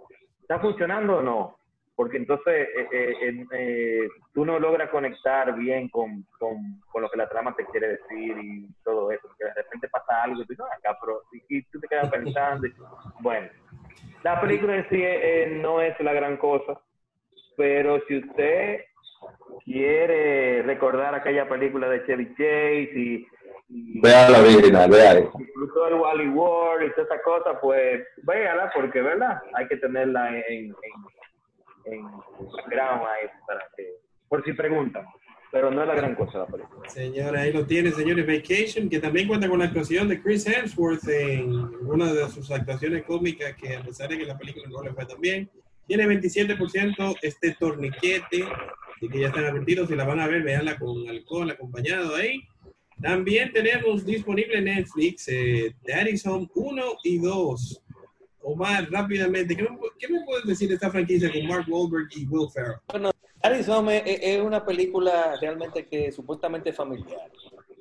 ¿está 0.43 0.61
funcionando 0.61 1.19
o 1.19 1.23
no? 1.23 1.59
Porque 1.99 2.17
entonces 2.17 2.69
eh, 2.77 2.89
eh, 2.93 3.45
eh, 3.51 4.09
tú 4.33 4.47
no 4.47 4.61
logras 4.61 4.89
conectar 4.89 5.53
bien 5.57 5.89
con, 5.89 6.25
con, 6.39 6.81
con, 6.93 7.03
lo 7.03 7.11
que 7.11 7.17
la 7.17 7.29
trama 7.29 7.57
te 7.57 7.67
quiere 7.67 7.89
decir 7.89 8.37
y 8.41 8.69
todo 8.85 9.11
eso, 9.11 9.27
porque 9.27 9.47
de 9.47 9.55
repente 9.55 9.89
pasa 9.89 10.23
algo 10.23 10.41
y 10.41 10.47
tú, 10.47 10.55
no, 10.57 10.67
acá, 10.67 10.97
pero, 11.01 11.23
y, 11.49 11.61
tú 11.63 11.81
te 11.81 11.89
quedas 11.89 12.09
pensando. 12.13 12.69
bueno, 13.19 13.49
la 14.23 14.41
película 14.41 14.77
en 14.77 14.89
sí 14.89 15.03
no 15.61 15.83
es 15.83 15.99
la 15.99 16.13
gran 16.13 16.37
cosa, 16.37 16.81
pero 17.57 18.01
si 18.07 18.19
usted 18.19 18.85
quiere 19.65 20.63
recordar 20.63 21.17
aquella 21.17 21.49
película 21.49 21.89
de 21.89 22.07
Chevy 22.07 22.29
Chase 22.37 22.93
y, 22.95 23.27
vea 24.01 24.31
la 24.31 24.39
original, 24.39 24.89
vea. 24.89 25.19
Incluso 25.19 25.89
el 25.89 25.95
Wally 25.95 26.29
World 26.29 26.87
y 26.87 26.91
todas 26.93 27.11
esas 27.11 27.23
cosas, 27.23 27.59
pues 27.61 28.07
véala, 28.23 28.71
porque, 28.73 29.03
¿verdad? 29.03 29.43
Hay 29.55 29.67
que 29.67 29.79
tenerla 29.79 30.29
en 30.29 30.45
en 30.49 30.75
que, 33.77 33.85
por 34.29 34.45
si 34.45 34.53
preguntan. 34.53 35.07
Pero 35.51 35.71
no 35.71 35.81
es 35.81 35.89
la 35.89 35.95
gran 35.95 36.15
cosa 36.15 36.39
la 36.39 36.47
película. 36.47 36.89
Señora, 36.91 37.41
ahí 37.41 37.53
lo 37.53 37.65
tiene, 37.65 37.91
señores. 37.93 38.27
Vacation, 38.27 38.91
que 38.91 38.99
también 38.99 39.27
cuenta 39.27 39.49
con 39.49 39.61
la 39.61 39.65
actuación 39.65 40.07
de 40.09 40.21
Chris 40.23 40.47
Hemsworth 40.47 41.09
en 41.09 41.51
una 41.87 42.13
de 42.13 42.29
sus 42.29 42.51
actuaciones 42.51 43.05
cómicas, 43.05 43.55
que 43.55 43.77
a 43.77 43.83
pesar 43.83 44.11
de 44.11 44.19
que 44.19 44.27
la 44.27 44.37
película 44.37 44.67
no 44.69 44.83
le 44.83 44.93
fue 44.93 45.07
tan 45.07 45.21
bien, 45.21 45.51
tiene 45.87 46.07
27% 46.07 47.17
este 47.23 47.55
torniquete, 47.55 48.45
y 49.01 49.09
que 49.09 49.21
ya 49.21 49.29
están 49.29 49.45
advertidos. 49.45 49.89
Si 49.89 49.97
la 49.97 50.05
van 50.05 50.21
a 50.21 50.27
ver, 50.27 50.43
veanla 50.43 50.79
con 50.79 51.09
alcohol 51.09 51.51
acompañado 51.51 52.17
ahí. 52.17 52.41
También 53.01 53.53
tenemos 53.53 54.05
disponible 54.05 54.59
en 54.59 54.65
Netflix 54.65 55.29
eh, 55.29 55.75
Daddy's 55.87 56.27
Home 56.27 56.49
1 56.55 56.83
y 57.05 57.19
2. 57.19 57.85
Omar, 58.51 58.89
rápidamente, 58.91 59.55
¿qué 59.55 60.09
me, 60.09 60.25
puedes 60.25 60.47
decir 60.47 60.71
de 60.71 60.77
esta 60.77 60.91
franquicia 60.91 61.31
con 61.31 61.47
Mark 61.47 61.67
Wahlberg 61.69 62.09
y 62.17 62.27
Will 62.29 62.49
Ferrell? 62.51 62.79
Bueno, 62.91 63.11
Arizona 63.43 63.99
es, 63.99 64.41
una 64.41 64.65
película 64.65 65.37
realmente 65.39 65.85
que 65.85 66.11
supuestamente 66.11 66.73
familiar. 66.73 67.31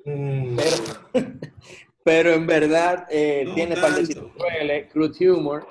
Mm. 0.04 0.56
Pero, 0.56 1.30
pero 2.04 2.30
en 2.34 2.46
verdad 2.46 3.06
eh, 3.10 3.50
tiene 3.54 3.76
parte 3.76 4.02
de 4.02 4.88
crude 4.92 5.30
humor. 5.30 5.66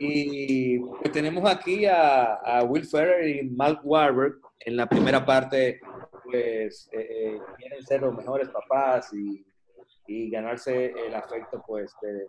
Y 0.00 0.80
pues, 0.80 1.12
tenemos 1.12 1.48
aquí 1.48 1.86
a, 1.86 2.64
Will 2.66 2.86
Ferrell 2.86 3.28
y 3.28 3.50
Mark 3.50 3.80
Wahlberg 3.84 4.40
en 4.58 4.76
la 4.76 4.88
primera 4.88 5.24
parte, 5.24 5.80
pues 6.24 6.88
eh, 6.92 7.06
eh, 7.08 7.38
quieren 7.56 7.86
ser 7.86 8.00
los 8.00 8.16
mejores 8.16 8.48
papás 8.48 9.12
y, 9.14 9.44
y 10.08 10.28
ganarse 10.28 10.92
el 11.06 11.14
afecto 11.14 11.62
pues 11.64 11.94
de, 12.02 12.26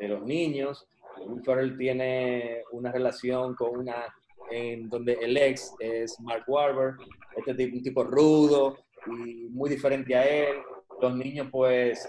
de 0.00 0.08
los 0.08 0.24
niños. 0.24 0.88
Will 1.26 1.42
Ferrell 1.44 1.76
tiene 1.76 2.62
una 2.72 2.92
relación 2.92 3.54
con 3.54 3.78
una 3.78 4.06
en 4.50 4.88
donde 4.88 5.12
el 5.14 5.36
ex 5.36 5.74
es 5.78 6.18
Mark 6.20 6.44
Wahlberg, 6.46 6.96
este 7.36 7.54
tipo, 7.54 7.76
un 7.76 7.82
tipo 7.82 8.04
rudo 8.04 8.78
y 9.06 9.48
muy 9.50 9.70
diferente 9.70 10.14
a 10.14 10.26
él. 10.26 10.56
Los 11.00 11.14
niños 11.14 11.48
pues 11.50 12.08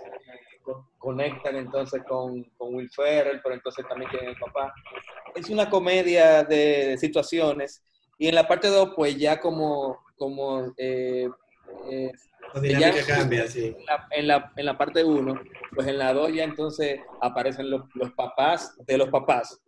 conectan 0.98 1.56
entonces 1.56 2.04
con, 2.08 2.44
con 2.58 2.76
Will 2.76 2.90
Ferrell, 2.90 3.42
pero 3.42 3.56
entonces 3.56 3.86
también 3.88 4.10
tienen 4.12 4.30
el 4.30 4.38
papá. 4.38 4.74
Es 5.36 5.50
una 5.50 5.70
comedia 5.70 6.44
de, 6.44 6.98
situaciones 6.98 7.84
y 8.18 8.28
en 8.28 8.36
la 8.36 8.48
parte 8.48 8.68
2 8.68 8.94
pues 8.96 9.18
ya 9.18 9.40
como, 9.40 10.00
como 10.18 10.74
eh, 10.78 11.30
la 12.54 12.62
dinámica 12.62 13.06
cambia, 13.06 13.48
sí. 13.48 13.76
En 14.12 14.28
la, 14.28 14.52
en 14.56 14.66
la, 14.66 14.78
parte 14.78 15.04
1, 15.04 15.42
pues 15.74 15.88
en 15.88 15.98
la 15.98 16.14
2 16.14 16.34
ya 16.34 16.44
entonces 16.44 17.00
aparecen 17.22 17.70
los, 17.70 17.84
los 17.96 18.12
papás 18.12 18.76
de 18.86 18.98
los 18.98 19.10
papás, 19.10 19.60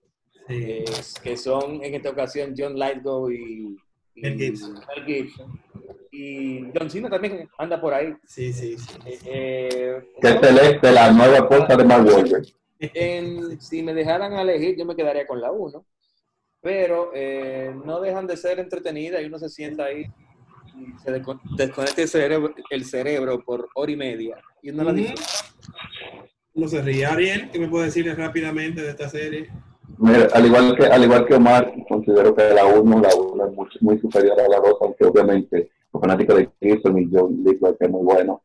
eh, 0.50 0.86
que 1.24 1.38
son 1.38 1.84
en 1.84 1.96
esta 1.96 2.10
ocasión 2.10 2.54
John 2.58 2.78
Lightgo 2.78 3.32
y, 3.32 3.78
y 4.16 4.22
Mel 4.22 4.38
Gibson. 4.38 5.62
Y 6.12 6.72
John 6.78 6.90
Cena 6.90 7.10
también 7.10 7.50
anda 7.58 7.82
por 7.82 7.94
ahí. 7.94 8.14
Sí, 8.28 8.54
sí, 8.54 8.78
sí. 8.78 8.98
Eh, 9.06 9.20
eh 9.26 10.04
que 10.22 10.28
es 10.28 10.40
celeste, 10.40 10.92
la 10.92 11.12
nueva 11.12 11.48
cosa 11.48 11.76
de 11.76 11.84
Mark 11.84 12.06
Wahlberg. 12.06 12.46
si 13.60 13.82
me 13.82 13.94
dejaran 13.94 14.34
elegir, 14.34 14.78
yo 14.78 14.86
me 14.86 14.96
quedaría 14.96 15.26
con 15.26 15.42
la 15.42 15.52
1. 15.52 15.86
Pero 16.62 17.12
eh, 17.14 17.74
no 17.84 18.00
dejan 18.00 18.28
de 18.28 18.38
ser 18.38 18.60
entretenida 18.60 19.22
y 19.22 19.26
uno 19.26 19.40
se 19.40 19.50
sienta 19.50 19.86
ahí 19.86 20.06
se 21.04 21.12
desconecta 21.12 22.02
el 22.02 22.08
cerebro, 22.08 22.54
el 22.70 22.86
cerebro 22.86 23.44
por 23.44 23.70
hora 23.76 23.92
y 23.92 23.96
media 23.96 24.38
y 24.62 24.70
uno 24.70 24.84
la 24.84 24.94
disfruta. 24.94 25.24
No 26.56 26.68
se 26.68 26.82
ríe. 26.82 27.06
Ariel, 27.06 27.50
¿qué 27.52 27.60
me 27.60 27.68
puede 27.68 27.86
decir 27.86 28.06
rápidamente 28.16 28.82
de 28.82 28.90
esta 28.90 29.10
serie? 29.10 29.50
Mira, 29.98 30.28
al 30.34 30.46
igual 30.46 30.76
que 30.76 30.86
al 30.86 31.04
igual 31.04 31.26
que 31.26 31.36
Omar, 31.36 31.74
considero 31.88 32.34
que 32.36 32.50
la 32.54 32.66
1 32.66 33.02
la 33.02 33.16
uno 33.16 33.46
es 33.46 33.82
muy, 33.82 34.00
superior 34.00 34.40
a 34.40 34.48
la 34.48 34.58
2, 34.58 34.78
aunque 34.82 35.06
obviamente 35.06 35.70
los 35.92 36.02
fanáticos 36.02 36.38
de 36.38 36.50
Kirsten 36.60 36.98
y 36.98 37.10
John 37.12 37.44
Lithgow 37.44 37.76
es 37.80 37.90
muy 37.90 38.04
bueno. 38.04 38.42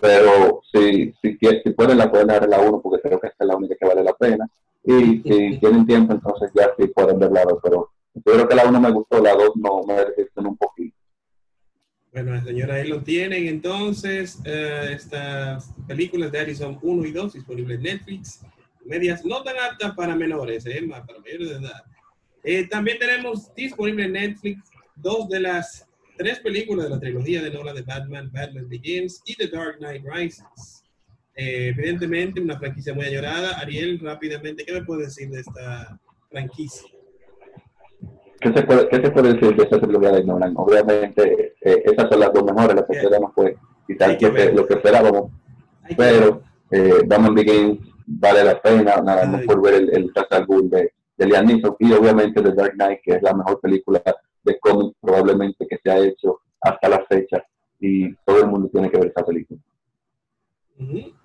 Pero 0.00 0.60
si, 0.72 1.12
si, 1.20 1.36
si 1.40 1.70
pueden, 1.70 1.98
la 1.98 2.10
pueden 2.10 2.28
dar 2.28 2.48
la 2.48 2.60
1 2.60 2.80
porque 2.80 3.02
creo 3.02 3.20
que 3.20 3.28
esta 3.28 3.44
es 3.44 3.48
la 3.48 3.56
única 3.56 3.74
que 3.78 3.86
vale 3.86 4.02
la 4.02 4.12
pena. 4.12 4.48
Y 4.84 5.22
si 5.22 5.58
tienen 5.58 5.86
tiempo, 5.86 6.14
entonces 6.14 6.50
ya 6.54 6.70
sí 6.78 6.86
pueden 6.88 7.18
ver 7.18 7.32
la 7.32 7.44
2. 7.44 7.58
Pero 7.62 7.90
yo 8.14 8.22
creo 8.22 8.48
que 8.48 8.54
la 8.54 8.66
1 8.66 8.80
me 8.80 8.90
gustó, 8.90 9.20
la 9.20 9.34
2 9.34 9.56
no 9.56 9.82
me 9.86 10.04
resisten 10.04 10.46
un 10.46 10.56
poquito. 10.56 10.77
Bueno, 12.22 12.34
la 12.34 12.42
señora 12.42 12.74
ahí 12.74 12.88
lo 12.88 13.00
tienen 13.00 13.46
entonces. 13.46 14.40
Eh, 14.44 14.90
estas 14.90 15.72
películas 15.86 16.32
de 16.32 16.40
Arizona 16.40 16.76
1 16.82 17.06
y 17.06 17.12
2 17.12 17.34
disponibles 17.34 17.76
en 17.76 17.82
Netflix. 17.84 18.40
Medias 18.84 19.24
no 19.24 19.40
tan 19.44 19.54
aptas 19.56 19.94
para 19.94 20.16
menores, 20.16 20.66
eh, 20.66 20.84
para 20.88 21.20
mayores 21.20 21.48
de 21.48 21.56
edad. 21.56 21.84
Eh, 22.42 22.66
también 22.66 22.98
tenemos 22.98 23.54
disponible 23.54 24.06
en 24.06 24.12
Netflix 24.14 24.68
dos 24.96 25.28
de 25.28 25.38
las 25.38 25.86
tres 26.16 26.40
películas 26.40 26.86
de 26.86 26.90
la 26.90 26.98
trilogía 26.98 27.40
de 27.40 27.52
Nolan 27.52 27.76
de 27.76 27.82
Batman, 27.82 28.32
Batman 28.32 28.68
Begins 28.68 29.22
y 29.24 29.36
The 29.36 29.46
Dark 29.46 29.78
Knight 29.78 30.02
Rises. 30.04 30.82
Eh, 31.36 31.68
evidentemente, 31.68 32.40
una 32.40 32.58
franquicia 32.58 32.94
muy 32.94 33.04
añorada. 33.04 33.60
Ariel, 33.60 34.00
rápidamente, 34.00 34.64
¿qué 34.64 34.72
me 34.72 34.82
puedes 34.82 35.14
decir 35.14 35.30
de 35.30 35.40
esta 35.40 36.00
franquicia? 36.28 36.97
¿Qué 38.40 38.52
se, 38.52 38.62
puede, 38.62 38.88
¿Qué 38.88 38.96
se 38.96 39.10
puede 39.10 39.34
decir 39.34 39.56
de 39.56 39.62
esa 39.64 39.78
de 39.78 40.24
Nolan? 40.24 40.54
Obviamente, 40.56 41.54
eh, 41.60 41.82
esas 41.84 42.08
son 42.08 42.20
las 42.20 42.32
dos 42.32 42.44
mejores, 42.44 42.76
la 42.76 42.86
tercera 42.86 43.18
no 43.18 43.32
fue 43.34 43.56
quizás 43.86 44.22
lo 44.22 44.34
que, 44.34 44.52
lo 44.52 44.66
que 44.66 44.74
esperábamos, 44.74 45.30
pero 45.96 46.42
eh, 46.70 47.02
Batman 47.06 47.34
Begins 47.34 47.78
vale 48.06 48.44
la 48.44 48.60
pena, 48.60 48.96
nada 49.02 49.26
más 49.26 49.44
por 49.44 49.60
ver 49.62 49.74
el, 49.74 49.90
el 49.90 50.12
de, 50.70 50.92
de 51.16 51.26
Liam 51.26 51.46
Neeson 51.46 51.76
y 51.78 51.92
obviamente 51.92 52.42
The 52.42 52.52
Dark 52.52 52.74
Knight, 52.74 53.00
que 53.02 53.14
es 53.16 53.22
la 53.22 53.34
mejor 53.34 53.60
película 53.60 54.02
de 54.44 54.58
cómic 54.60 54.94
probablemente 55.00 55.66
que 55.66 55.78
se 55.82 55.90
ha 55.90 55.98
hecho 55.98 56.40
hasta 56.60 56.88
la 56.88 57.04
fecha. 57.06 57.44
Y 57.80 58.14
todo 58.24 58.40
el 58.40 58.48
mundo 58.48 58.68
tiene 58.72 58.90
que 58.90 58.98
ver 58.98 59.08
esa 59.08 59.24
película. 59.24 59.60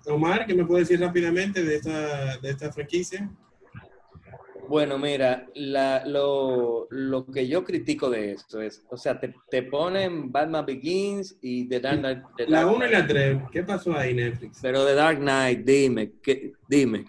Omar, 0.06 0.46
¿qué 0.46 0.54
me 0.54 0.64
puede 0.64 0.80
decir 0.80 1.00
rápidamente 1.00 1.62
de 1.62 1.76
esta, 1.76 2.38
de 2.38 2.50
esta 2.50 2.72
franquicia? 2.72 3.30
Bueno, 4.68 4.98
mira, 4.98 5.46
la, 5.54 6.04
lo, 6.06 6.86
lo, 6.90 7.26
que 7.26 7.46
yo 7.46 7.64
critico 7.64 8.10
de 8.10 8.32
esto 8.32 8.60
es, 8.60 8.84
o 8.90 8.96
sea, 8.96 9.18
te, 9.18 9.34
te 9.50 9.62
ponen 9.62 10.32
Batman 10.32 10.64
Begins 10.66 11.36
y 11.40 11.68
The 11.68 11.80
Dark 11.80 11.98
Knight. 11.98 12.22
la 12.48 12.66
1 12.66 12.86
y 12.86 12.90
la 12.90 13.06
3, 13.06 13.38
¿qué 13.52 13.62
pasó 13.62 13.96
ahí 13.96 14.14
Netflix? 14.14 14.58
Pero 14.62 14.84
The 14.84 14.94
Dark 14.94 15.18
Knight, 15.18 15.60
dime, 15.60 16.12
¿qué, 16.22 16.52
dime, 16.68 17.04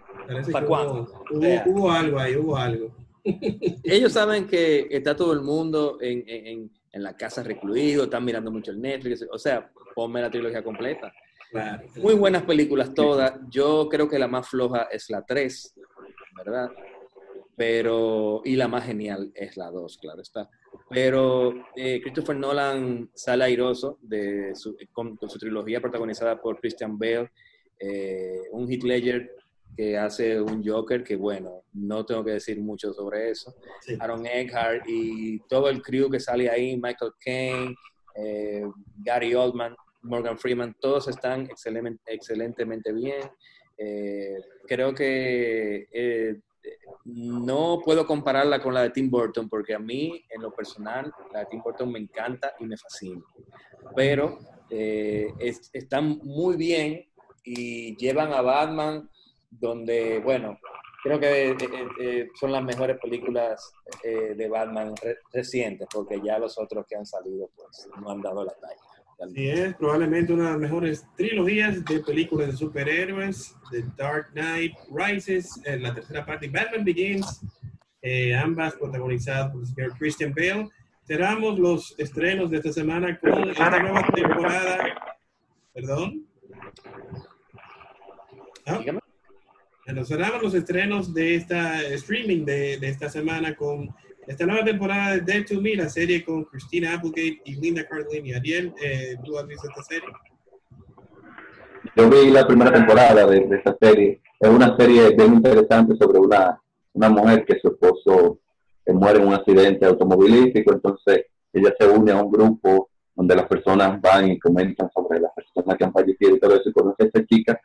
¿para 0.52 0.65
cuándo? 0.65 1.08
Hubo, 1.32 1.63
hubo, 1.65 1.91
algo 1.91 2.20
ahí, 2.20 2.36
hubo 2.36 2.58
algo. 2.58 2.96
Ellos 3.84 4.12
saben 4.12 4.48
que 4.48 4.88
está 4.91 5.15
todo 5.15 5.34
el 5.34 5.41
mundo 5.41 5.98
en, 6.02 6.24
en, 6.28 6.72
en, 6.91 7.04
la 7.04 7.15
casa 7.15 7.44
recluido, 7.44 8.06
están 8.06 8.24
mirando 8.24 8.52
mucho 8.52 8.72
el 8.72 8.82
Netflix, 8.82 9.26
o 9.32 9.38
sea, 9.38 9.72
ponme 9.96 10.22
la 10.22 10.30
trilogía 10.30 10.63
completa. 10.63 11.13
Muy 12.02 12.15
buenas 12.15 12.44
películas 12.44 12.94
todas, 12.94 13.34
yo 13.50 13.88
creo 13.89 14.10
que 14.10 14.20
la 14.20 14.28
más 14.28 14.48
floja 14.48 14.88
es 14.91 15.10
la 15.10 15.26
3, 15.26 15.74
¿verdad? 16.36 16.70
Pero 17.56 18.41
y 18.44 18.56
la 18.56 18.68
más 18.68 18.86
genial 18.86 19.32
es 19.34 19.56
la 19.58 19.72
2, 19.72 19.98
claro 19.98 20.22
está. 20.22 20.50
Pero 20.89 21.54
eh, 21.76 22.02
Christopher 22.02 22.36
Nolan 22.36 23.10
sale 23.13 23.46
airoso 23.46 23.98
de 24.02 24.54
su, 24.56 24.76
con, 24.91 25.18
su 25.28 25.39
trilogía 25.39 25.80
protagonizada 25.80 26.41
por 26.41 26.60
Christian 26.60 26.98
Bale, 26.98 27.32
eh, 27.80 28.41
un 28.52 28.70
Heath 28.70 28.84
Ledger 28.84 29.32
que 29.76 29.98
hace 29.98 30.39
un 30.39 30.65
Joker 30.65 31.04
que 31.04 31.18
bueno, 31.18 31.63
no 31.74 32.06
tengo 32.06 32.24
que 32.24 32.32
decir 32.32 32.60
mucho 32.60 32.94
sobre 32.94 33.32
eso. 33.32 33.56
Aaron 34.00 34.26
Eckhart 34.26 34.84
y 34.88 35.39
todo 35.50 35.70
el 35.70 35.82
crew 35.82 36.10
que 36.10 36.20
sale 36.20 36.50
ahí, 36.50 36.78
Michael 36.78 37.12
Caine, 37.20 37.76
eh, 38.15 38.63
Gary 38.98 39.34
Oldman, 39.34 39.76
Morgan 40.04 40.38
Freeman, 40.38 40.76
todos 40.80 41.08
están 41.08 41.46
excelente, 41.46 42.00
excelentemente 42.08 42.94
bien. 42.94 43.30
creo 44.68 44.94
que 44.94 45.88
no 47.06 47.80
puedo 47.84 48.06
compararla 48.06 48.62
con 48.62 48.73
la 48.73 48.82
de 48.82 48.89
Tim 48.89 49.10
Burton 49.10 49.47
porque 49.47 49.75
a 49.75 49.80
mí, 49.80 50.25
en 50.30 50.41
lo 50.41 50.51
personal, 50.51 51.13
la 51.32 51.39
de 51.39 51.45
Tim 51.45 51.62
Burton 51.62 51.91
me 51.91 51.99
encanta 51.99 52.54
y 52.60 52.65
me 52.65 52.78
fascina. 52.78 53.21
Pero 53.95 54.39
eh, 54.69 55.28
están 55.39 56.19
muy 56.23 56.58
bien 56.58 57.08
y 57.43 57.95
llevan 57.97 58.34
a 58.34 58.41
Batman 58.41 59.10
donde, 59.49 60.19
bueno, 60.19 60.58
creo 61.04 61.19
que 61.19 61.51
eh, 61.51 61.58
eh, 61.99 62.28
son 62.39 62.51
las 62.51 62.63
mejores 62.63 62.97
películas 62.99 63.71
de 64.04 64.49
Batman 64.49 64.93
recientes 65.32 65.88
porque 65.93 66.19
ya 66.23 66.39
los 66.39 66.58
otros 66.58 66.86
que 66.88 66.95
han 66.95 67.06
salido 67.06 67.49
pues 67.56 67.88
no 68.01 68.10
han 68.10 68.21
dado 68.21 68.43
la 68.43 68.54
talla. 68.54 68.94
Sí, 69.34 69.47
es 69.47 69.73
probablemente 69.75 70.34
una 70.34 70.45
de 70.45 70.49
las 70.51 70.60
mejores 70.60 71.06
trilogías 71.15 71.84
de 71.86 71.99
películas 72.01 72.47
de 72.47 72.58
superhéroes, 72.58 73.56
The 73.71 73.86
Dark 73.97 74.32
Knight 74.34 74.73
Rises, 74.93 75.60
la 75.80 75.93
tercera 75.93 76.25
parte, 76.25 76.49
Batman 76.49 76.84
Begins, 76.84 77.41
ambas 78.38 78.75
protagonizadas 78.75 79.51
por 79.51 79.62
el 79.62 79.67
señor 79.67 79.97
Christian 79.97 80.34
Bale. 80.34 80.69
Cerramos 81.08 81.58
los 81.58 81.95
estrenos 81.97 82.51
de 82.51 82.58
esta 82.58 82.73
semana 82.73 83.17
con 83.19 83.49
esta 83.49 83.80
nueva 83.80 84.06
temporada. 84.13 84.95
Perdón. 85.73 86.25
¿Ah? 88.65 88.80
Bueno, 89.86 90.04
cerramos 90.04 90.41
los 90.41 90.54
estrenos 90.56 91.13
de 91.13 91.36
esta 91.36 91.82
streaming 91.84 92.43
de, 92.43 92.80
de, 92.80 92.89
esta 92.89 93.08
semana 93.08 93.56
con 93.56 93.95
esta 94.28 94.46
nueva 94.46 94.64
temporada 94.66 95.16
de 95.16 95.22
Dead 95.22 95.46
to 95.46 95.62
Me, 95.62 95.76
la 95.76 95.90
serie 95.90 96.24
con 96.24 96.44
Christina 96.46 96.94
Applegate 96.94 97.42
y 97.46 97.56
Linda 97.56 97.88
Cardellini. 97.88 98.34
Ariel, 98.34 98.74
eh, 98.82 99.16
¿tú 99.24 99.38
has 99.38 99.48
visto 99.48 99.68
esta 99.70 99.84
serie? 99.84 100.10
Yo 101.96 102.10
vi 102.10 102.32
la 102.32 102.48
primera 102.48 102.74
temporada 102.74 103.26
de, 103.28 103.42
de 103.48 103.56
esta 103.58 103.78
serie. 103.80 104.22
Es 104.40 104.50
una 104.50 104.76
serie 104.78 105.16
bien 105.16 105.36
interesante 105.36 105.96
sobre 105.96 106.20
una, 106.20 106.60
una 106.94 107.10
mujer 107.10 107.46
que 107.46 107.60
su 107.60 107.70
esposo 107.70 108.40
que 108.86 108.94
muere 108.94 109.20
en 109.20 109.28
un 109.28 109.34
accidente 109.34 109.86
automovilístico, 109.86 110.74
entonces 110.74 111.26
ella 111.54 111.74
se 111.80 111.88
une 111.88 112.12
a 112.12 112.22
un 112.22 112.32
grupo 112.32 112.90
donde 113.16 113.36
las 113.36 113.48
personas 113.48 114.00
van 114.02 114.30
y 114.32 114.40
comentan 114.40 114.90
sobre 114.94 115.20
las 115.20 115.32
personas 115.34 115.78
que 115.78 115.84
han 115.86 115.94
fallecido 115.94 116.36
y 116.36 116.40
todo 116.40 116.56
eso, 116.56 116.70
y 116.70 116.74
conoce 116.74 117.04
a 117.04 117.06
esta 117.06 117.26
chica 117.26 117.60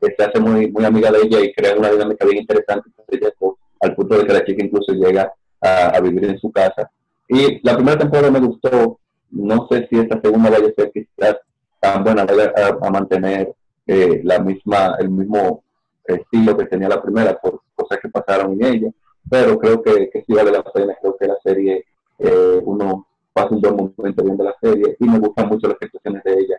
que 0.00 0.14
se 0.16 0.24
hace 0.24 0.40
muy, 0.40 0.70
muy 0.70 0.84
amiga 0.84 1.10
de 1.10 1.20
ella 1.22 1.40
y 1.40 1.52
crea 1.52 1.76
una 1.76 1.90
dinámica 1.90 2.24
bien 2.24 2.38
interesante 2.38 2.90
ella, 3.08 3.32
al 3.80 3.94
punto 3.94 4.18
de 4.18 4.26
que 4.26 4.32
la 4.32 4.44
chica 4.44 4.64
incluso 4.64 4.92
llega 4.92 5.32
a, 5.60 6.00
vivir 6.00 6.24
en 6.24 6.38
su 6.38 6.50
casa. 6.50 6.90
Y 7.28 7.60
la 7.62 7.76
primera 7.76 7.98
temporada 7.98 8.30
me 8.30 8.40
gustó, 8.40 8.98
no 9.30 9.68
sé 9.70 9.86
si 9.88 9.98
esta 9.98 10.20
segunda 10.20 10.50
vaya 10.50 10.68
a 10.68 10.74
ser 10.74 10.90
quizás 10.92 11.36
tan 11.78 12.02
buena, 12.02 12.24
vaya 12.24 12.52
a, 12.80 12.90
mantener 12.90 13.54
eh, 13.86 14.20
la 14.24 14.38
misma, 14.38 14.96
el 14.98 15.10
mismo 15.10 15.62
estilo 16.04 16.56
que 16.56 16.66
tenía 16.66 16.88
la 16.88 17.02
primera 17.02 17.38
por 17.38 17.60
cosas 17.74 17.98
que 18.00 18.08
pasaron 18.08 18.52
en 18.52 18.64
ella. 18.64 18.90
Pero 19.28 19.58
creo 19.58 19.82
que, 19.82 20.10
que 20.10 20.22
sí 20.22 20.32
vale 20.32 20.50
la 20.50 20.62
pena, 20.62 20.96
creo 21.00 21.16
que 21.16 21.26
la 21.26 21.36
serie, 21.44 21.84
eh, 22.18 22.60
uno 22.64 23.06
pasa 23.32 23.54
un 23.54 23.60
buen 23.60 23.76
momento 23.96 24.24
viendo 24.24 24.44
la 24.44 24.54
serie 24.60 24.96
y 24.98 25.04
me 25.06 25.18
gustan 25.18 25.48
mucho 25.48 25.68
las 25.68 25.76
actuaciones 25.80 26.22
de 26.24 26.32
ella 26.32 26.56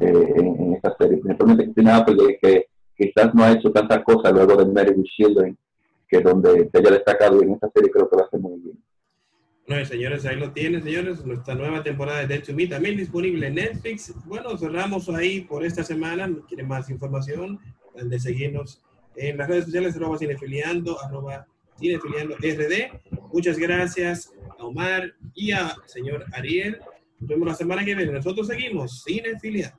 eh, 0.00 0.32
en, 0.36 0.74
esta 0.74 0.96
serie, 0.98 1.18
principalmente 1.18 1.64
Christina 1.64 1.96
Apple, 1.96 2.38
que 2.40 2.66
quizás 2.96 3.34
no 3.34 3.44
ha 3.44 3.52
hecho 3.52 3.70
tantas 3.70 4.02
cosas 4.02 4.32
luego 4.32 4.56
de 4.56 4.72
Mary 4.72 4.94
with 4.94 5.06
que 6.10 6.20
donde 6.20 6.68
se 6.70 6.78
haya 6.78 6.90
destacado 6.90 7.40
en 7.42 7.52
esta 7.52 7.70
serie 7.70 7.90
creo 7.90 8.10
que 8.10 8.16
va 8.16 8.22
a 8.22 8.26
hacer 8.26 8.40
muy 8.40 8.60
bien. 8.60 8.78
Bueno, 9.66 9.84
señores, 9.84 10.26
ahí 10.26 10.36
lo 10.36 10.50
tienen, 10.50 10.82
señores, 10.82 11.24
nuestra 11.24 11.54
nueva 11.54 11.82
temporada 11.84 12.20
de 12.20 12.26
Dead 12.26 12.42
to 12.42 12.52
Me, 12.52 12.66
también 12.66 12.96
disponible 12.96 13.46
en 13.46 13.54
Netflix. 13.54 14.12
Bueno, 14.26 14.58
cerramos 14.58 15.08
ahí 15.10 15.42
por 15.42 15.64
esta 15.64 15.84
semana. 15.84 16.28
¿Quieren 16.48 16.66
más 16.66 16.90
información? 16.90 17.60
de 17.94 18.18
seguirnos 18.18 18.82
en 19.16 19.36
las 19.36 19.48
redes 19.48 19.64
sociales, 19.66 19.96
arroba 19.96 20.18
cinefiliando, 20.18 21.00
arroba 21.02 21.46
Cinefiliando 21.78 22.36
RD. 22.36 23.00
Muchas 23.32 23.58
gracias 23.58 24.32
a 24.58 24.64
Omar 24.64 25.14
y 25.34 25.52
a 25.52 25.74
señor 25.86 26.24
Ariel. 26.32 26.78
Nos 27.18 27.28
vemos 27.28 27.48
la 27.48 27.54
semana 27.54 27.84
que 27.84 27.94
viene. 27.94 28.12
Nosotros 28.12 28.46
seguimos 28.46 29.02
Cinefiliando. 29.04 29.78